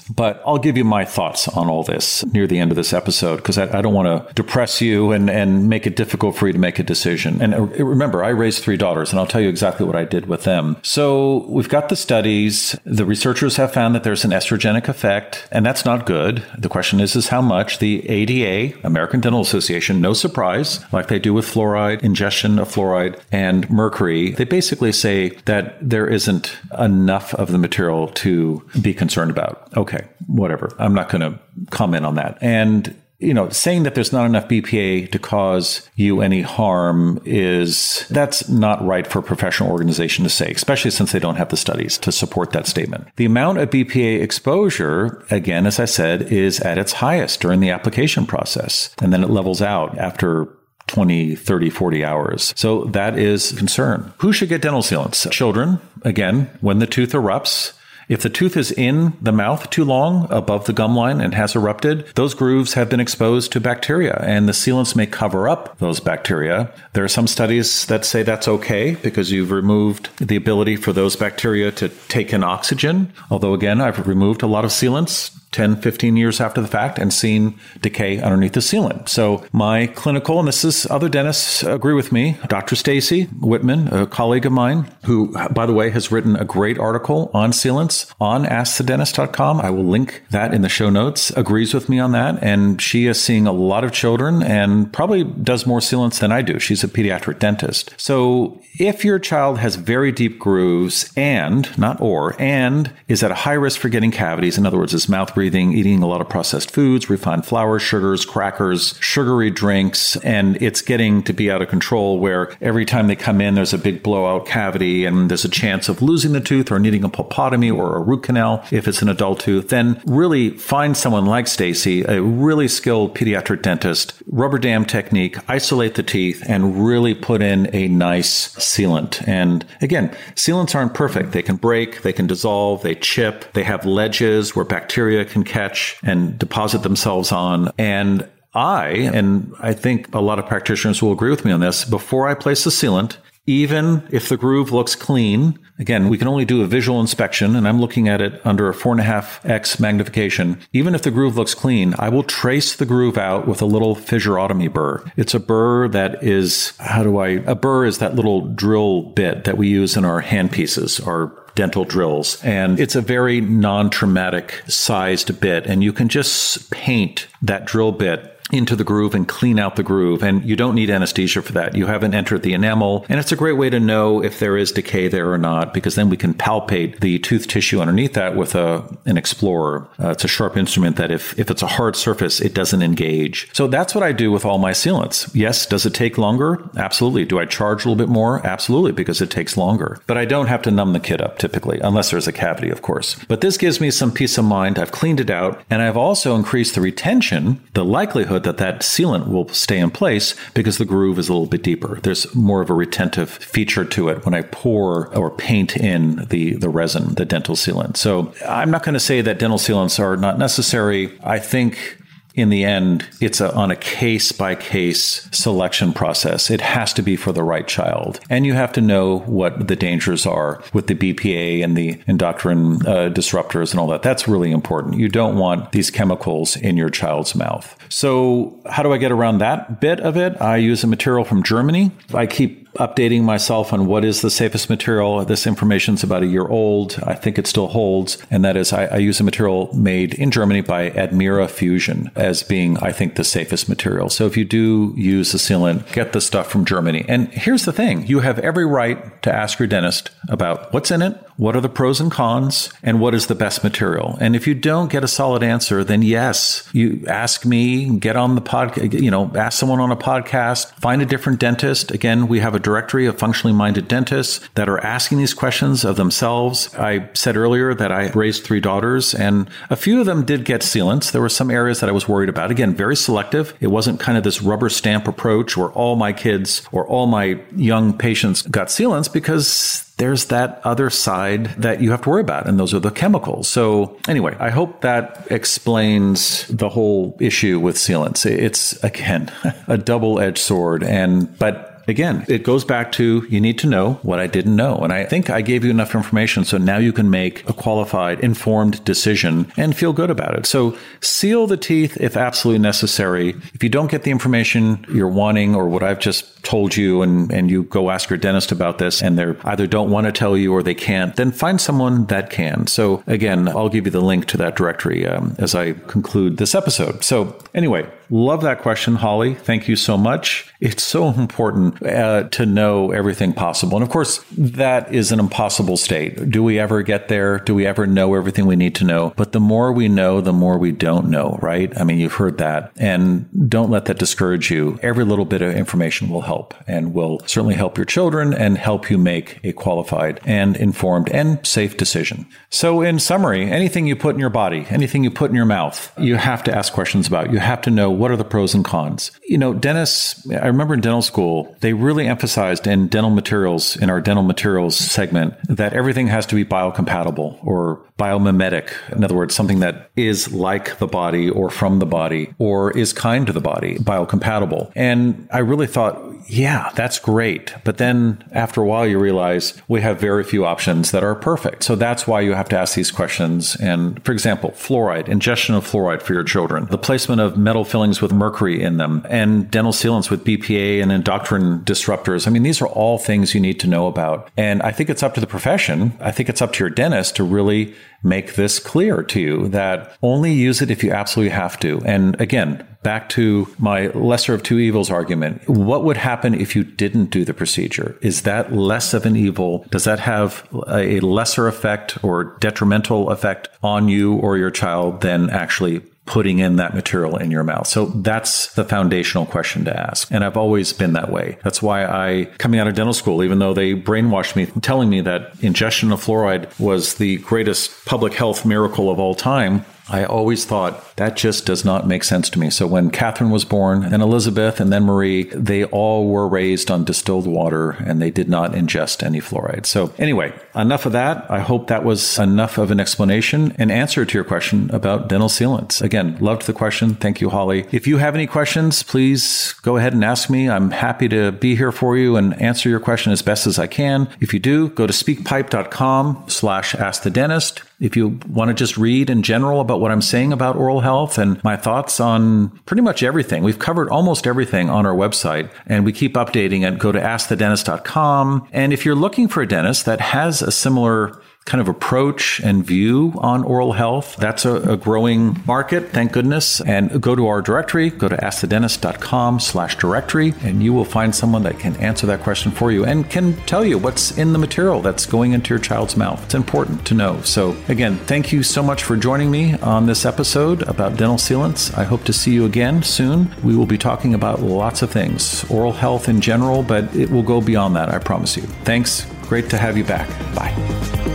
But 0.09 0.41
I'll 0.45 0.57
give 0.57 0.77
you 0.77 0.85
my 0.85 1.03
thoughts 1.03 1.47
on 1.47 1.67
all 1.67 1.83
this 1.83 2.25
near 2.27 2.47
the 2.47 2.59
end 2.59 2.71
of 2.71 2.77
this 2.77 2.93
episode 2.93 3.37
because 3.37 3.57
I 3.57 3.65
I, 3.65 3.79
I 3.79 3.81
don't 3.81 3.93
want 3.93 4.27
to 4.27 4.33
depress 4.33 4.81
you 4.81 5.11
and, 5.11 5.29
and 5.29 5.69
make 5.69 5.85
it 5.87 5.95
difficult 5.95 6.35
for 6.35 6.47
you 6.47 6.53
to 6.53 6.59
make 6.59 6.79
a 6.79 6.83
decision. 6.83 7.41
And 7.41 7.53
uh, 7.53 7.61
remember, 7.83 8.23
I 8.23 8.29
raised 8.29 8.63
three 8.63 8.77
daughters, 8.77 9.11
and 9.11 9.19
I'll 9.19 9.27
tell 9.27 9.41
you 9.41 9.49
exactly 9.49 9.85
what 9.85 9.95
I 9.95 10.05
did 10.05 10.27
with 10.27 10.43
them. 10.43 10.77
So 10.81 11.45
we've 11.47 11.69
got 11.69 11.89
the 11.89 11.95
studies. 11.95 12.77
The 12.85 13.05
researchers 13.05 13.57
have 13.57 13.73
found 13.73 13.95
that 13.95 14.03
there's 14.03 14.25
an 14.25 14.31
estrogenic 14.31 14.87
effect, 14.87 15.47
and 15.51 15.65
that's 15.65 15.85
not 15.85 16.05
good. 16.05 16.43
The 16.57 16.69
question 16.69 16.99
is, 16.99 17.15
is 17.15 17.29
how 17.29 17.41
much? 17.41 17.79
The 17.79 18.07
ADA, 18.09 18.77
American 18.85 19.19
Dental 19.19 19.41
Association, 19.41 20.01
no 20.01 20.13
surprise, 20.13 20.83
like 20.91 21.07
they 21.07 21.19
do 21.19 21.33
with 21.33 21.45
fluoride, 21.45 22.03
ingestion 22.03 22.59
of 22.59 22.73
fluoride 22.73 23.19
and 23.31 23.69
mercury, 23.69 24.31
they 24.31 24.45
basically 24.45 24.91
say 24.91 25.29
that 25.45 25.77
there 25.81 26.07
isn't 26.07 26.57
enough 26.77 27.33
of 27.35 27.51
the 27.51 27.57
material 27.57 28.07
to 28.09 28.63
be 28.81 28.93
concerned 28.93 29.31
about. 29.31 29.69
Okay, 29.75 30.07
whatever. 30.27 30.71
I'm 30.79 30.93
not 30.93 31.09
going 31.09 31.21
to 31.21 31.39
comment 31.69 32.05
on 32.05 32.15
that. 32.15 32.37
And 32.41 32.95
you 33.19 33.33
know, 33.33 33.49
saying 33.49 33.83
that 33.83 33.95
there's 33.95 34.11
not 34.11 34.25
enough 34.25 34.47
BPA 34.47 35.11
to 35.11 35.19
cause 35.19 35.89
you 35.95 36.21
any 36.21 36.41
harm 36.41 37.21
is 37.23 38.05
that's 38.09 38.49
not 38.49 38.85
right 38.85 39.07
for 39.07 39.19
a 39.19 39.23
professional 39.23 39.71
organization 39.71 40.23
to 40.23 40.29
say, 40.29 40.51
especially 40.51 40.91
since 40.91 41.11
they 41.11 41.19
don't 41.19 41.37
have 41.37 41.49
the 41.49 41.57
studies 41.57 41.97
to 41.99 42.11
support 42.11 42.51
that 42.51 42.67
statement. 42.67 43.07
The 43.15 43.25
amount 43.25 43.59
of 43.59 43.69
BPA 43.69 44.21
exposure, 44.21 45.23
again, 45.31 45.65
as 45.65 45.79
I 45.79 45.85
said, 45.85 46.23
is 46.23 46.59
at 46.59 46.77
its 46.77 46.93
highest 46.93 47.39
during 47.39 47.61
the 47.61 47.69
application 47.69 48.25
process. 48.25 48.93
And 49.01 49.13
then 49.13 49.23
it 49.23 49.29
levels 49.29 49.61
out 49.61 49.97
after 49.97 50.49
20, 50.87 51.35
30, 51.35 51.69
40 51.69 52.05
hours. 52.05 52.53
So 52.55 52.83
that 52.85 53.17
is 53.17 53.53
concern. 53.53 54.13
Who 54.17 54.33
should 54.33 54.49
get 54.49 54.61
dental 54.61 54.81
sealants? 54.81 55.29
Children, 55.31 55.79
again, 56.03 56.49
when 56.61 56.79
the 56.79 56.87
tooth 56.87 57.13
erupts, 57.13 57.73
if 58.07 58.21
the 58.21 58.29
tooth 58.29 58.55
is 58.57 58.71
in 58.71 59.13
the 59.21 59.31
mouth 59.31 59.69
too 59.69 59.83
long 59.83 60.27
above 60.29 60.65
the 60.65 60.73
gum 60.73 60.95
line 60.95 61.21
and 61.21 61.33
has 61.33 61.55
erupted, 61.55 62.05
those 62.15 62.33
grooves 62.33 62.73
have 62.73 62.89
been 62.89 62.99
exposed 62.99 63.51
to 63.51 63.59
bacteria 63.59 64.21
and 64.21 64.47
the 64.47 64.53
sealants 64.53 64.95
may 64.95 65.05
cover 65.05 65.49
up 65.49 65.77
those 65.79 65.99
bacteria. 65.99 66.71
There 66.93 67.03
are 67.03 67.09
some 67.09 67.27
studies 67.27 67.85
that 67.87 68.05
say 68.05 68.23
that's 68.23 68.47
okay 68.47 68.95
because 68.95 69.31
you've 69.31 69.51
removed 69.51 70.09
the 70.17 70.35
ability 70.35 70.75
for 70.75 70.93
those 70.93 71.15
bacteria 71.15 71.71
to 71.73 71.89
take 71.89 72.33
in 72.33 72.43
oxygen. 72.43 73.11
Although 73.29 73.53
again, 73.53 73.81
I've 73.81 74.07
removed 74.07 74.43
a 74.43 74.47
lot 74.47 74.65
of 74.65 74.71
sealants 74.71 75.35
10, 75.55 75.77
15 75.77 76.17
years 76.17 76.41
after 76.41 76.59
the 76.61 76.67
fact 76.67 76.99
and 76.99 77.13
seen 77.13 77.57
decay 77.81 78.21
underneath 78.21 78.51
the 78.51 78.59
sealant. 78.59 79.07
So 79.07 79.45
my 79.53 79.87
clinical, 79.87 80.37
and 80.37 80.47
this 80.47 80.65
is 80.65 80.85
other 80.91 81.07
dentists 81.07 81.63
agree 81.63 81.93
with 81.93 82.11
me, 82.11 82.37
Dr. 82.47 82.75
Staci 82.75 83.27
Whitman, 83.39 83.87
a 83.87 84.05
colleague 84.05 84.45
of 84.45 84.51
mine, 84.51 84.91
who, 85.05 85.31
by 85.51 85.65
the 85.65 85.73
way, 85.73 85.91
has 85.91 86.11
written 86.11 86.35
a 86.35 86.43
great 86.43 86.77
article 86.77 87.31
on 87.33 87.51
sealants 87.51 88.13
on 88.19 88.43
AskTheDentist.com. 88.43 89.61
I 89.61 89.69
will 89.69 89.85
link 89.85 90.23
that 90.29 90.53
in 90.53 90.61
the 90.61 90.69
show 90.69 90.89
notes, 90.89 91.29
agrees 91.31 91.73
with 91.73 91.87
me 91.87 91.99
on 91.99 92.11
that. 92.11 92.43
And 92.43 92.81
she 92.81 93.07
is 93.07 93.21
seeing 93.21 93.47
a 93.47 93.53
lot 93.53 93.85
of 93.85 93.93
children 93.93 94.43
and 94.43 94.91
probably 94.91 95.23
does 95.23 95.65
more 95.65 95.79
sealants 95.79 96.19
than 96.19 96.33
I 96.33 96.41
do. 96.41 96.59
She's 96.59 96.83
a 96.83 96.89
pediatric 96.89 97.39
dentist. 97.39 97.93
So 97.97 98.61
if 98.77 99.05
your 99.05 99.19
child 99.19 99.59
has 99.59 99.77
very 99.77 100.11
deep 100.11 100.37
grooves 100.37 101.13
and, 101.15 101.77
not 101.77 102.01
or, 102.01 102.35
and 102.41 102.91
is 103.07 103.23
at 103.23 103.31
a 103.31 103.35
high 103.35 103.53
risk 103.53 103.79
for 103.79 103.87
getting 103.87 104.11
cavities, 104.11 104.57
in 104.57 104.65
other 104.65 104.77
words, 104.77 104.93
is 104.93 105.07
mouth 105.07 105.33
eating 105.53 106.01
a 106.01 106.07
lot 106.07 106.21
of 106.21 106.29
processed 106.29 106.71
foods, 106.71 107.09
refined 107.09 107.45
flours, 107.45 107.81
sugars, 107.81 108.25
crackers, 108.25 108.95
sugary 108.99 109.51
drinks, 109.51 110.15
and 110.17 110.61
it's 110.61 110.81
getting 110.81 111.21
to 111.23 111.33
be 111.33 111.51
out 111.51 111.61
of 111.61 111.67
control 111.67 112.19
where 112.19 112.55
every 112.61 112.85
time 112.85 113.07
they 113.07 113.15
come 113.15 113.41
in, 113.41 113.55
there's 113.55 113.73
a 113.73 113.77
big 113.77 114.01
blowout 114.01 114.45
cavity 114.45 115.05
and 115.05 115.29
there's 115.29 115.45
a 115.45 115.49
chance 115.49 115.89
of 115.89 116.01
losing 116.01 116.33
the 116.33 116.41
tooth 116.41 116.71
or 116.71 116.79
needing 116.79 117.03
a 117.03 117.09
pulpotomy 117.09 117.75
or 117.75 117.97
a 117.97 118.01
root 118.01 118.23
canal 118.23 118.65
if 118.71 118.87
it's 118.87 119.01
an 119.01 119.09
adult 119.09 119.39
tooth, 119.39 119.69
then 119.69 120.01
really 120.05 120.51
find 120.51 120.95
someone 120.95 121.25
like 121.25 121.45
Staci, 121.45 122.07
a 122.07 122.21
really 122.21 122.67
skilled 122.67 123.15
pediatric 123.15 123.61
dentist, 123.61 124.13
rubber 124.27 124.57
dam 124.57 124.85
technique, 124.85 125.37
isolate 125.49 125.95
the 125.95 126.03
teeth, 126.03 126.43
and 126.47 126.85
really 126.85 127.13
put 127.13 127.41
in 127.41 127.73
a 127.75 127.87
nice 127.87 128.55
sealant. 128.55 129.25
And 129.27 129.65
again, 129.81 130.09
sealants 130.35 130.75
aren't 130.75 130.93
perfect. 130.93 131.31
They 131.31 131.41
can 131.41 131.55
break, 131.55 132.01
they 132.01 132.13
can 132.13 132.27
dissolve, 132.27 132.81
they 132.83 132.95
chip, 132.95 133.51
they 133.53 133.63
have 133.63 133.85
ledges 133.85 134.55
where 134.55 134.65
bacteria 134.65 135.24
can 135.25 135.43
catch 135.43 135.97
and 136.03 136.37
deposit 136.39 136.83
themselves 136.83 137.31
on. 137.31 137.71
And 137.77 138.27
I, 138.53 138.87
and 139.13 139.53
I 139.59 139.73
think 139.73 140.13
a 140.15 140.21
lot 140.21 140.39
of 140.39 140.45
practitioners 140.45 141.01
will 141.01 141.11
agree 141.11 141.29
with 141.29 141.43
me 141.43 141.51
on 141.51 141.59
this, 141.59 141.83
before 141.83 142.27
I 142.27 142.35
place 142.35 142.63
the 142.63 142.69
sealant, 142.69 143.17
even 143.47 144.07
if 144.09 144.27
the 144.27 144.37
groove 144.37 144.71
looks 144.71 144.95
clean, 144.95 145.59
again, 145.77 146.09
we 146.09 146.17
can 146.17 146.27
only 146.27 146.45
do 146.45 146.63
a 146.63 146.65
visual 146.65 146.99
inspection 146.99 147.55
and 147.55 147.67
I'm 147.67 147.79
looking 147.79 148.07
at 148.07 148.19
it 148.19 148.43
under 148.43 148.69
a 148.69 148.73
four 148.73 148.91
and 148.91 149.01
a 149.01 149.03
half 149.03 149.45
X 149.45 149.79
magnification. 149.79 150.59
Even 150.73 150.95
if 150.95 151.03
the 151.03 151.11
groove 151.11 151.37
looks 151.37 151.53
clean, 151.53 151.93
I 151.99 152.09
will 152.09 152.23
trace 152.23 152.75
the 152.75 152.87
groove 152.87 153.19
out 153.19 153.47
with 153.47 153.61
a 153.61 153.67
little 153.67 153.95
fissurotomy 153.95 154.73
burr. 154.73 155.03
It's 155.15 155.35
a 155.35 155.39
burr 155.39 155.89
that 155.89 156.23
is, 156.23 156.73
how 156.79 157.03
do 157.03 157.17
I, 157.17 157.27
a 157.45 157.53
burr 157.53 157.85
is 157.85 157.99
that 157.99 158.15
little 158.15 158.47
drill 158.47 159.03
bit 159.03 159.43
that 159.43 159.57
we 159.57 159.67
use 159.67 159.95
in 159.95 160.05
our 160.05 160.23
handpieces, 160.23 161.05
our 161.05 161.27
dental 161.55 161.85
drills. 161.85 162.43
And 162.43 162.79
it's 162.79 162.95
a 162.95 163.01
very 163.01 163.41
non 163.41 163.89
traumatic 163.89 164.61
sized 164.67 165.39
bit. 165.39 165.65
And 165.65 165.83
you 165.83 165.91
can 165.91 166.09
just 166.09 166.69
paint 166.69 167.27
that 167.41 167.65
drill 167.65 167.91
bit 167.91 168.34
into 168.51 168.75
the 168.75 168.83
groove 168.83 169.15
and 169.15 169.27
clean 169.27 169.59
out 169.59 169.75
the 169.75 169.83
groove. 169.83 170.23
And 170.23 170.43
you 170.45 170.55
don't 170.55 170.75
need 170.75 170.89
anesthesia 170.89 171.41
for 171.41 171.51
that. 171.53 171.75
You 171.75 171.87
haven't 171.87 172.13
entered 172.13 172.43
the 172.43 172.53
enamel. 172.53 173.05
And 173.09 173.19
it's 173.19 173.31
a 173.31 173.35
great 173.35 173.57
way 173.57 173.69
to 173.69 173.79
know 173.79 174.23
if 174.23 174.39
there 174.39 174.55
is 174.55 174.71
decay 174.71 175.07
there 175.07 175.31
or 175.31 175.37
not, 175.37 175.73
because 175.73 175.95
then 175.95 176.09
we 176.09 176.17
can 176.17 176.33
palpate 176.33 176.99
the 176.99 177.19
tooth 177.19 177.47
tissue 177.47 177.81
underneath 177.81 178.13
that 178.13 178.35
with 178.35 178.55
a, 178.55 178.97
an 179.05 179.17
explorer. 179.17 179.87
Uh, 179.99 180.09
it's 180.09 180.23
a 180.23 180.27
sharp 180.27 180.57
instrument 180.57 180.95
that 180.97 181.11
if, 181.11 181.37
if 181.39 181.49
it's 181.49 181.63
a 181.63 181.67
hard 181.67 181.95
surface, 181.95 182.39
it 182.39 182.53
doesn't 182.53 182.83
engage. 182.83 183.49
So 183.53 183.67
that's 183.67 183.95
what 183.95 184.03
I 184.03 184.11
do 184.11 184.31
with 184.31 184.45
all 184.45 184.59
my 184.59 184.71
sealants. 184.71 185.33
Yes. 185.33 185.65
Does 185.65 185.85
it 185.85 185.93
take 185.93 186.17
longer? 186.17 186.63
Absolutely. 186.77 187.25
Do 187.25 187.39
I 187.39 187.45
charge 187.45 187.83
a 187.83 187.89
little 187.89 188.03
bit 188.05 188.11
more? 188.11 188.45
Absolutely, 188.45 188.91
because 188.91 189.21
it 189.21 189.31
takes 189.31 189.57
longer. 189.57 189.99
But 190.05 190.17
I 190.17 190.25
don't 190.25 190.47
have 190.47 190.61
to 190.63 190.71
numb 190.71 190.93
the 190.93 190.99
kit 190.99 191.21
up 191.21 191.39
typically, 191.39 191.79
unless 191.79 192.11
there's 192.11 192.27
a 192.27 192.31
cavity, 192.31 192.69
of 192.69 192.81
course. 192.81 193.15
But 193.27 193.41
this 193.41 193.57
gives 193.57 193.81
me 193.81 193.89
some 193.91 194.11
peace 194.11 194.37
of 194.37 194.45
mind. 194.45 194.77
I've 194.77 194.91
cleaned 194.91 195.19
it 195.19 195.29
out 195.29 195.63
and 195.69 195.81
I've 195.81 195.97
also 195.97 196.35
increased 196.35 196.75
the 196.75 196.81
retention, 196.81 197.61
the 197.73 197.85
likelihood 197.85 198.34
likelihood 198.35 198.43
that 198.43 198.63
that 198.63 198.81
sealant 198.81 199.27
will 199.27 199.47
stay 199.49 199.79
in 199.79 199.91
place 199.91 200.35
because 200.53 200.77
the 200.77 200.85
groove 200.85 201.19
is 201.19 201.29
a 201.29 201.33
little 201.33 201.47
bit 201.47 201.63
deeper. 201.63 201.99
There's 202.01 202.33
more 202.35 202.61
of 202.61 202.69
a 202.69 202.73
retentive 202.73 203.29
feature 203.29 203.85
to 203.85 204.09
it 204.09 204.25
when 204.25 204.33
I 204.33 204.41
pour 204.43 205.15
or 205.15 205.31
paint 205.31 205.77
in 205.77 206.27
the, 206.29 206.55
the 206.55 206.69
resin, 206.69 207.15
the 207.15 207.25
dental 207.25 207.55
sealant. 207.55 207.97
So 207.97 208.33
I'm 208.47 208.71
not 208.71 208.83
going 208.83 208.93
to 208.93 208.99
say 208.99 209.21
that 209.21 209.39
dental 209.39 209.57
sealants 209.57 209.99
are 209.99 210.17
not 210.17 210.37
necessary. 210.37 211.11
I 211.23 211.39
think 211.39 211.97
in 212.35 212.49
the 212.49 212.65
end, 212.65 213.07
it's 213.21 213.39
a, 213.39 213.53
on 213.53 213.71
a 213.71 213.75
case 213.75 214.31
by 214.31 214.55
case 214.55 215.27
selection 215.31 215.93
process. 215.93 216.51
It 216.51 216.61
has 216.61 216.93
to 216.93 217.01
be 217.01 217.15
for 217.15 217.31
the 217.31 217.43
right 217.43 217.67
child. 217.67 218.19
And 218.29 218.45
you 218.45 218.53
have 218.53 218.73
to 218.73 218.81
know 218.81 219.19
what 219.19 219.67
the 219.67 219.75
dangers 219.75 220.25
are 220.25 220.61
with 220.73 220.87
the 220.87 220.95
BPA 220.95 221.63
and 221.63 221.77
the 221.77 221.99
endocrine 222.07 222.85
uh, 222.85 223.09
disruptors 223.09 223.71
and 223.71 223.79
all 223.79 223.87
that. 223.87 224.01
That's 224.01 224.27
really 224.27 224.51
important. 224.51 224.99
You 224.99 225.07
don't 225.07 225.37
want 225.37 225.71
these 225.71 225.89
chemicals 225.89 226.57
in 226.57 226.75
your 226.75 226.89
child's 226.89 227.35
mouth. 227.35 227.77
So, 227.89 228.59
how 228.65 228.83
do 228.83 228.91
I 228.91 228.97
get 228.97 229.11
around 229.11 229.37
that 229.37 229.79
bit 229.79 229.99
of 230.01 230.17
it? 230.17 230.39
I 230.41 230.57
use 230.57 230.83
a 230.83 230.87
material 230.87 231.23
from 231.23 231.43
Germany. 231.43 231.91
I 232.13 232.25
keep 232.25 232.64
updating 232.75 233.23
myself 233.23 233.73
on 233.73 233.85
what 233.87 234.05
is 234.05 234.21
the 234.21 234.29
safest 234.29 234.69
material. 234.69 235.23
This 235.25 235.47
information 235.47 235.95
is 235.95 236.03
about 236.03 236.23
a 236.23 236.27
year 236.27 236.47
old. 236.47 236.99
I 237.03 237.13
think 237.13 237.37
it 237.37 237.47
still 237.47 237.67
holds. 237.67 238.17
And 238.29 238.43
that 238.45 238.57
is, 238.57 238.73
I, 238.73 238.85
I, 238.85 238.97
use 238.97 239.19
a 239.19 239.23
material 239.23 239.69
made 239.75 240.13
in 240.13 240.31
Germany 240.31 240.61
by 240.61 240.89
Admira 240.91 241.49
Fusion 241.49 242.11
as 242.15 242.43
being, 242.43 242.77
I 242.77 242.91
think, 242.91 243.15
the 243.15 243.23
safest 243.23 243.69
material. 243.69 244.09
So 244.09 244.25
if 244.25 244.37
you 244.37 244.45
do 244.45 244.93
use 244.95 245.33
a 245.33 245.37
sealant, 245.37 245.91
get 245.93 246.13
the 246.13 246.21
stuff 246.21 246.49
from 246.49 246.65
Germany. 246.65 247.05
And 247.07 247.27
here's 247.29 247.65
the 247.65 247.73
thing 247.73 248.05
you 248.07 248.19
have 248.19 248.39
every 248.39 248.65
right 248.65 249.21
to 249.23 249.33
ask 249.33 249.59
your 249.59 249.67
dentist 249.67 250.11
about 250.29 250.73
what's 250.73 250.91
in 250.91 251.01
it, 251.01 251.17
what 251.37 251.55
are 251.55 251.61
the 251.61 251.69
pros 251.69 251.99
and 251.99 252.11
cons, 252.11 252.69
and 252.83 252.99
what 252.99 253.13
is 253.13 253.27
the 253.27 253.35
best 253.35 253.63
material. 253.63 254.17
And 254.21 254.35
if 254.35 254.47
you 254.47 254.55
don't 254.55 254.91
get 254.91 255.03
a 255.03 255.07
solid 255.07 255.43
answer, 255.43 255.83
then 255.83 256.01
yes, 256.01 256.67
you 256.71 257.03
ask 257.07 257.45
me, 257.45 257.97
get 257.97 258.15
on 258.15 258.35
the 258.35 258.41
podcast, 258.41 258.99
you 258.99 259.11
know, 259.11 259.31
ask 259.35 259.59
someone 259.59 259.79
on 259.79 259.91
a 259.91 259.97
podcast, 259.97 260.71
find 260.79 261.01
a 261.01 261.05
different 261.05 261.39
dentist. 261.39 261.91
Again, 261.91 262.27
we 262.27 262.39
have 262.39 262.55
a 262.55 262.59
directory 262.59 263.05
of 263.05 263.19
functionally 263.19 263.55
minded 263.55 263.87
dentists 263.87 264.47
that 264.55 264.69
are 264.69 264.79
asking 264.79 265.17
these 265.17 265.33
questions 265.33 265.83
of 265.83 265.95
themselves. 265.97 266.73
I 266.75 267.09
said 267.13 267.35
earlier 267.35 267.73
that 267.73 267.91
I 267.91 268.09
raised 268.11 268.43
three 268.43 268.59
daughters, 268.59 269.13
and 269.13 269.49
a 269.69 269.75
few 269.75 269.99
of 269.99 270.05
them 270.05 270.25
did 270.25 270.45
get 270.45 270.61
sealants. 270.61 271.11
There 271.11 271.21
were 271.21 271.29
some 271.29 271.51
areas 271.51 271.79
that 271.79 271.89
I 271.89 271.93
was 271.93 272.07
worried 272.07 272.29
about. 272.29 272.51
Again, 272.51 272.73
very 272.73 272.95
selective. 272.95 273.53
It 273.59 273.67
wasn't 273.67 273.99
kind 273.99 274.17
of 274.17 274.23
this 274.23 274.41
rubber 274.41 274.69
stamp 274.69 275.07
approach 275.07 275.57
where 275.57 275.71
all 275.71 275.95
my 275.95 276.13
kids 276.13 276.61
or 276.71 276.87
all 276.87 277.07
my 277.07 277.39
young 277.55 277.97
patients 277.97 278.41
got 278.43 278.67
sealants 278.67 279.11
because 279.11 279.91
there's 279.97 280.25
that 280.25 280.61
other 280.63 280.89
side 280.89 281.45
that 281.61 281.81
you 281.81 281.91
have 281.91 282.01
to 282.01 282.09
worry 282.09 282.21
about, 282.21 282.47
and 282.47 282.59
those 282.59 282.73
are 282.73 282.79
the 282.79 282.91
chemicals. 282.91 283.47
So, 283.47 283.97
anyway, 284.07 284.35
I 284.39 284.49
hope 284.49 284.81
that 284.81 285.27
explains 285.29 286.47
the 286.47 286.69
whole 286.69 287.15
issue 287.19 287.59
with 287.59 287.77
sealants. 287.77 288.25
It's 288.25 288.81
again 288.83 289.31
a 289.67 289.77
double 289.77 290.19
edged 290.19 290.39
sword, 290.39 290.83
and 290.83 291.37
but 291.39 291.74
again, 291.87 292.25
it 292.27 292.43
goes 292.43 292.63
back 292.63 292.91
to 292.93 293.25
you 293.29 293.39
need 293.39 293.59
to 293.59 293.67
know 293.67 293.93
what 294.03 294.19
I 294.19 294.27
didn't 294.27 294.55
know. 294.55 294.77
And 294.77 294.91
I 294.91 295.05
think 295.05 295.29
I 295.29 295.41
gave 295.41 295.63
you 295.63 295.71
enough 295.71 295.95
information 295.95 296.45
so 296.45 296.57
now 296.57 296.77
you 296.77 296.93
can 296.93 297.09
make 297.09 297.47
a 297.49 297.53
qualified, 297.53 298.19
informed 298.19 298.83
decision 298.83 299.51
and 299.57 299.75
feel 299.75 299.93
good 299.93 300.09
about 300.09 300.37
it. 300.37 300.45
So 300.45 300.77
seal 301.01 301.47
the 301.47 301.57
teeth 301.57 301.97
if 301.99 302.17
absolutely 302.17 302.59
necessary. 302.59 303.35
If 303.53 303.63
you 303.63 303.69
don't 303.69 303.91
get 303.91 304.03
the 304.03 304.11
information 304.11 304.85
you're 304.89 305.07
wanting 305.07 305.55
or 305.55 305.67
what 305.67 305.83
I've 305.83 305.99
just 305.99 306.43
told 306.43 306.77
you 306.77 307.01
and, 307.01 307.31
and 307.31 307.49
you 307.49 307.63
go 307.63 307.89
ask 307.89 308.09
your 308.09 308.17
dentist 308.17 308.51
about 308.51 308.77
this 308.77 309.01
and 309.01 309.17
they 309.17 309.33
either 309.45 309.67
don't 309.67 309.89
want 309.89 310.05
to 310.05 310.11
tell 310.11 310.37
you 310.37 310.53
or 310.53 310.61
they 310.63 310.75
can't, 310.75 311.15
then 311.15 311.31
find 311.31 311.59
someone 311.59 312.05
that 312.05 312.29
can. 312.29 312.67
So 312.67 313.03
again, 313.07 313.47
I'll 313.47 313.69
give 313.69 313.85
you 313.85 313.91
the 313.91 314.01
link 314.01 314.27
to 314.27 314.37
that 314.37 314.55
directory 314.55 315.07
um, 315.07 315.35
as 315.39 315.55
I 315.55 315.73
conclude 315.73 316.37
this 316.37 316.55
episode. 316.55 317.03
So 317.03 317.37
anyway, 317.53 317.89
love 318.09 318.41
that 318.41 318.61
question, 318.61 318.95
Holly. 318.95 319.35
Thank 319.35 319.67
you 319.67 319.75
so 319.75 319.97
much. 319.97 320.51
It's 320.59 320.83
so 320.83 321.09
important 321.09 321.81
uh, 321.85 322.23
to 322.29 322.45
know 322.45 322.91
everything 322.91 323.33
possible. 323.33 323.77
And 323.77 323.83
of 323.83 323.89
course, 323.89 324.23
that 324.37 324.93
is 324.93 325.11
an 325.11 325.19
impossible 325.19 325.77
state. 325.77 326.29
Do 326.29 326.43
we 326.43 326.59
ever 326.59 326.81
get 326.81 327.07
there? 327.07 327.39
Do 327.39 327.55
we 327.55 327.65
ever 327.65 327.85
know 327.85 328.15
everything 328.15 328.45
we 328.45 328.55
need 328.55 328.75
to 328.75 328.83
know? 328.83 329.13
But 329.15 329.31
the 329.31 329.39
more 329.39 329.71
we 329.71 329.87
know, 329.87 330.21
the 330.21 330.33
more 330.33 330.57
we 330.57 330.71
don't 330.71 331.09
know, 331.09 331.39
right? 331.41 331.75
I 331.77 331.83
mean, 331.83 331.99
you've 331.99 332.13
heard 332.13 332.37
that. 332.37 332.71
And 332.77 333.49
don't 333.49 333.69
let 333.69 333.85
that 333.85 333.99
discourage 333.99 334.49
you. 334.51 334.79
Every 334.81 335.05
little 335.05 335.25
bit 335.25 335.41
of 335.41 335.53
information 335.55 336.09
will 336.09 336.21
help 336.21 336.53
and 336.67 336.93
will 336.93 337.19
certainly 337.25 337.55
help 337.55 337.77
your 337.77 337.85
children 337.85 338.33
and 338.33 338.57
help 338.57 338.89
you 338.89 338.97
make 338.97 339.39
a 339.43 339.53
qualified 339.53 340.19
and 340.25 340.55
informed 340.57 341.09
and 341.09 341.45
safe 341.45 341.77
decision. 341.77 342.25
So, 342.49 342.81
in 342.81 342.99
summary, 342.99 343.49
anything 343.49 343.87
you 343.87 343.95
put 343.95 344.15
in 344.15 344.19
your 344.19 344.29
body, 344.29 344.65
anything 344.69 345.03
you 345.03 345.11
put 345.11 345.29
in 345.29 345.35
your 345.35 345.45
mouth, 345.45 345.91
you 345.97 346.15
have 346.15 346.43
to 346.43 346.55
ask 346.55 346.73
questions 346.73 347.07
about. 347.07 347.31
You 347.31 347.39
have 347.39 347.61
to 347.61 347.71
know 347.71 347.91
what 347.95 348.11
are 348.11 348.17
the 348.17 348.25
pros 348.25 348.53
and 348.53 348.63
cons? 348.63 349.11
You 349.25 349.37
know, 349.37 349.53
dentists, 349.53 350.29
I 350.29 350.47
remember 350.47 350.73
in 350.73 350.81
dental 350.81 351.01
school, 351.01 351.55
they 351.61 351.73
really 351.73 352.07
emphasized 352.07 352.67
in 352.67 352.87
dental 352.87 353.11
materials, 353.11 353.75
in 353.75 353.89
our 353.89 354.01
dental 354.01 354.23
materials 354.23 354.75
segment, 354.75 355.35
that 355.47 355.73
everything 355.73 356.07
has 356.07 356.25
to 356.27 356.35
be 356.35 356.45
biocompatible 356.45 357.43
or 357.45 357.81
biomimetic. 357.97 358.73
In 358.91 359.03
other 359.03 359.15
words, 359.15 359.33
something 359.33 359.59
that 359.59 359.89
is 359.95 360.33
like 360.33 360.77
the 360.79 360.87
body 360.87 361.29
or 361.29 361.49
from 361.49 361.79
the 361.79 361.85
body 361.85 362.33
or 362.37 362.75
is 362.77 362.91
kind 362.93 363.25
to 363.27 363.33
the 363.33 363.41
body, 363.41 363.77
biocompatible. 363.77 364.71
And 364.75 365.27
I 365.31 365.39
really 365.39 365.67
thought, 365.67 366.01
yeah, 366.27 366.71
that's 366.75 366.99
great. 366.99 367.53
But 367.63 367.77
then 367.77 368.23
after 368.31 368.61
a 368.61 368.65
while, 368.65 368.87
you 368.87 368.99
realize 368.99 369.53
we 369.67 369.81
have 369.81 369.99
very 369.99 370.23
few 370.23 370.45
options 370.45 370.91
that 370.91 371.03
are 371.03 371.15
perfect. 371.15 371.63
So 371.63 371.75
that's 371.75 372.07
why 372.07 372.21
you 372.21 372.33
have 372.33 372.49
to 372.49 372.57
ask 372.57 372.75
these 372.75 372.91
questions. 372.91 373.55
And 373.57 374.03
for 374.03 374.11
example, 374.11 374.51
fluoride, 374.51 375.07
ingestion 375.07 375.55
of 375.55 375.69
fluoride 375.69 376.01
for 376.01 376.13
your 376.13 376.23
children, 376.23 376.65
the 376.65 376.77
placement 376.77 377.21
of 377.21 377.37
metal 377.37 377.63
fillings 377.85 378.01
with 378.01 378.11
mercury 378.11 378.63
in 378.63 378.77
them, 378.77 379.05
and 379.09 379.51
dental 379.51 379.71
sealants 379.71 380.09
with 380.09 380.23
BPA 380.25 380.81
and 380.81 380.91
endocrine 380.91 381.59
disruptors. 381.65 382.25
I 382.25 382.31
mean, 382.31 382.41
these 382.41 382.59
are 382.59 382.67
all 382.67 382.97
things 382.97 383.35
you 383.35 383.39
need 383.39 383.59
to 383.59 383.67
know 383.67 383.85
about. 383.85 384.31
And 384.35 384.63
I 384.63 384.71
think 384.71 384.89
it's 384.89 385.03
up 385.03 385.13
to 385.13 385.21
the 385.21 385.27
profession. 385.27 385.93
I 385.99 386.11
think 386.11 386.27
it's 386.27 386.41
up 386.41 386.53
to 386.53 386.63
your 386.63 386.71
dentist 386.71 387.15
to 387.17 387.23
really 387.23 387.75
make 388.01 388.35
this 388.35 388.57
clear 388.57 389.03
to 389.03 389.19
you 389.19 389.47
that 389.49 389.95
only 390.01 390.33
use 390.33 390.63
it 390.63 390.71
if 390.71 390.83
you 390.83 390.91
absolutely 390.91 391.29
have 391.29 391.59
to. 391.59 391.79
And 391.85 392.19
again, 392.19 392.65
back 392.81 393.09
to 393.09 393.47
my 393.57 393.87
lesser 393.89 394.33
of 394.33 394.41
two 394.43 394.59
evils 394.59 394.91
argument. 394.91 395.47
What 395.49 395.83
would 395.83 395.97
happen 395.97 396.33
if 396.33 396.55
you 396.55 396.63
didn't 396.63 397.09
do 397.09 397.25
the 397.25 397.33
procedure? 397.33 397.97
Is 398.01 398.21
that 398.23 398.53
less 398.53 398.93
of 398.93 399.05
an 399.05 399.15
evil? 399.15 399.65
Does 399.71 399.85
that 399.85 399.99
have 399.99 400.47
a 400.67 400.99
lesser 401.01 401.47
effect 401.47 402.03
or 402.03 402.35
detrimental 402.39 403.09
effect 403.09 403.49
on 403.63 403.89
you 403.89 404.15
or 404.15 404.37
your 404.37 404.51
child 404.51 405.01
than 405.01 405.29
actually 405.29 405.81
putting 406.05 406.39
in 406.39 406.57
that 406.57 406.73
material 406.73 407.17
in 407.17 407.31
your 407.31 407.43
mouth? 407.43 407.67
So 407.67 407.87
that's 407.87 408.53
the 408.53 408.63
foundational 408.63 409.25
question 409.25 409.65
to 409.65 409.79
ask. 409.79 410.11
And 410.11 410.23
I've 410.23 410.37
always 410.37 410.73
been 410.73 410.93
that 410.93 411.11
way. 411.11 411.37
That's 411.43 411.61
why 411.61 411.85
I, 411.85 412.25
coming 412.37 412.59
out 412.59 412.67
of 412.67 412.75
dental 412.75 412.93
school, 412.93 413.23
even 413.23 413.39
though 413.39 413.53
they 413.53 413.73
brainwashed 413.73 414.35
me, 414.35 414.45
telling 414.61 414.89
me 414.89 415.01
that 415.01 415.33
ingestion 415.41 415.91
of 415.91 416.03
fluoride 416.03 416.47
was 416.59 416.95
the 416.95 417.17
greatest 417.17 417.85
public 417.85 418.13
health 418.13 418.45
miracle 418.45 418.89
of 418.89 418.99
all 418.99 419.15
time, 419.15 419.65
I 419.87 420.03
always 420.05 420.45
thought 420.45 420.94
that 420.97 421.17
just 421.17 421.45
does 421.45 421.65
not 421.65 421.87
make 421.87 422.03
sense 422.03 422.29
to 422.29 422.39
me. 422.39 422.49
So 422.49 422.67
when 422.67 422.89
Catherine 422.89 423.29
was 423.29 423.45
born, 423.45 423.83
and 423.83 424.01
Elizabeth, 424.01 424.59
and 424.59 424.71
then 424.71 424.83
Marie, 424.83 425.23
they 425.23 425.65
all 425.65 426.07
were 426.09 426.27
raised 426.27 426.71
on 426.71 426.85
distilled 426.85 427.27
water 427.27 427.71
and 427.71 428.01
they 428.01 428.11
did 428.11 428.29
not 428.29 428.51
ingest 428.53 429.03
any 429.03 429.19
fluoride. 429.19 429.65
So 429.65 429.93
anyway, 429.97 430.33
enough 430.55 430.85
of 430.85 430.93
that. 430.93 431.29
I 431.29 431.39
hope 431.39 431.67
that 431.67 431.83
was 431.83 432.17
enough 432.17 432.57
of 432.57 432.71
an 432.71 432.79
explanation 432.79 433.53
and 433.57 433.71
answer 433.71 434.05
to 434.05 434.17
your 434.17 434.23
question 434.23 434.69
about 434.71 435.09
dental 435.09 435.27
sealants. 435.27 435.81
Again, 435.81 436.17
loved 436.19 436.47
the 436.47 436.53
question. 436.53 436.95
Thank 436.95 437.21
you, 437.21 437.29
Holly. 437.29 437.65
If 437.71 437.87
you 437.87 437.97
have 437.97 438.15
any 438.15 438.27
questions, 438.27 438.83
please 438.83 439.53
go 439.61 439.77
ahead 439.77 439.93
and 439.93 440.03
ask 440.03 440.29
me. 440.29 440.49
I'm 440.49 440.71
happy 440.71 441.09
to 441.09 441.31
be 441.31 441.55
here 441.55 441.71
for 441.71 441.97
you 441.97 442.15
and 442.15 442.39
answer 442.41 442.69
your 442.69 442.79
question 442.79 443.11
as 443.11 443.21
best 443.21 443.47
as 443.47 443.59
I 443.59 443.67
can. 443.67 444.09
If 444.21 444.33
you 444.33 444.39
do, 444.39 444.69
go 444.69 444.87
to 444.87 444.93
speakpipe.com 444.93 446.25
slash 446.27 446.75
ask 446.75 447.03
the 447.03 447.09
dentist. 447.09 447.63
If 447.79 447.97
you 447.97 448.19
want 448.29 448.49
to 448.49 448.53
just 448.53 448.77
read 448.77 449.09
in 449.09 449.21
general 449.21 449.59
about 449.59 449.81
what 449.81 449.91
I'm 449.91 450.01
saying 450.01 450.31
about 450.31 450.55
oral 450.55 450.79
health 450.85 451.17
and 451.17 451.43
my 451.43 451.57
thoughts 451.57 451.99
on 451.99 452.49
pretty 452.65 452.81
much 452.81 453.03
everything, 453.03 453.43
we've 453.43 453.59
covered 453.59 453.89
almost 453.89 454.25
everything 454.27 454.69
on 454.69 454.85
our 454.85 454.95
website 454.95 455.49
and 455.65 455.83
we 455.83 455.91
keep 455.91 456.13
updating 456.13 456.65
it. 456.65 456.79
Go 456.79 456.91
to 456.91 456.99
askthedentist.com. 456.99 458.47
And 458.51 458.71
if 458.71 458.85
you're 458.85 458.95
looking 458.95 459.27
for 459.27 459.41
a 459.41 459.47
dentist 459.47 459.85
that 459.85 459.99
has 459.99 460.41
a 460.41 460.51
similar 460.51 461.21
kind 461.45 461.61
of 461.61 461.67
approach 461.67 462.39
and 462.39 462.65
view 462.65 463.13
on 463.17 463.43
oral 463.43 463.73
health. 463.73 464.15
That's 464.17 464.45
a, 464.45 464.55
a, 464.71 464.77
growing 464.77 465.39
market, 465.45 465.89
thank 465.89 466.11
goodness. 466.11 466.59
And 466.61 466.99
go 466.99 467.13
to 467.13 467.27
our 467.27 467.41
directory, 467.43 467.91
go 467.91 468.07
to 468.07 468.17
askthedentist.com 468.17 469.39
slash 469.39 469.77
directory, 469.77 470.33
and 470.41 470.63
you 470.63 470.73
will 470.73 470.85
find 470.85 471.15
someone 471.15 471.43
that 471.43 471.59
can 471.59 471.75
answer 471.77 472.07
that 472.07 472.21
question 472.21 472.51
for 472.51 472.71
you 472.71 472.83
and 472.83 473.07
can 473.11 473.35
tell 473.45 473.63
you 473.63 473.77
what's 473.77 474.17
in 474.17 474.33
the 474.33 474.39
material 474.39 474.81
that's 474.81 475.05
going 475.05 475.33
into 475.33 475.49
your 475.49 475.59
child's 475.59 475.95
mouth. 475.95 476.23
It's 476.25 476.33
important 476.33 476.83
to 476.87 476.95
know. 476.95 477.21
So 477.21 477.55
again, 477.69 477.97
thank 477.97 478.31
you 478.31 478.41
so 478.41 478.63
much 478.63 478.83
for 478.83 478.97
joining 478.97 479.29
me 479.29 479.53
on 479.59 479.85
this 479.85 480.03
episode 480.03 480.63
about 480.63 480.97
dental 480.97 481.17
sealants. 481.17 481.77
I 481.77 481.83
hope 481.83 482.03
to 482.05 482.13
see 482.13 482.33
you 482.33 482.45
again 482.45 482.81
soon. 482.81 483.31
We 483.43 483.55
will 483.55 483.67
be 483.67 483.77
talking 483.77 484.15
about 484.15 484.41
lots 484.41 484.81
of 484.81 484.89
things, 484.89 485.49
oral 485.51 485.73
health 485.73 486.09
in 486.09 486.21
general, 486.21 486.63
but 486.63 486.93
it 486.95 487.11
will 487.11 487.23
go 487.23 487.39
beyond 487.39 487.75
that, 487.75 487.89
I 487.89 487.99
promise 487.99 488.35
you. 488.35 488.43
Thanks. 488.63 489.05
Great 489.27 489.49
to 489.51 489.57
have 489.57 489.77
you 489.77 489.83
back. 489.83 490.07
Bye. 490.35 491.14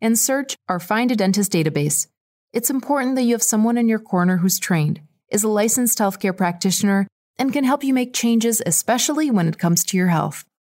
and 0.00 0.18
search 0.18 0.56
or 0.68 0.80
find 0.80 1.10
a 1.10 1.16
dentist 1.16 1.52
database. 1.52 2.06
It's 2.52 2.70
important 2.70 3.16
that 3.16 3.24
you 3.24 3.34
have 3.34 3.42
someone 3.42 3.76
in 3.76 3.88
your 3.88 3.98
corner 3.98 4.38
who's 4.38 4.58
trained, 4.58 5.00
is 5.30 5.44
a 5.44 5.48
licensed 5.48 5.98
healthcare 5.98 6.34
practitioner, 6.34 7.06
and 7.38 7.52
can 7.52 7.64
help 7.64 7.84
you 7.84 7.92
make 7.92 8.14
changes, 8.14 8.62
especially 8.64 9.30
when 9.30 9.46
it 9.46 9.58
comes 9.58 9.84
to 9.84 9.96
your 9.98 10.08
health. 10.08 10.46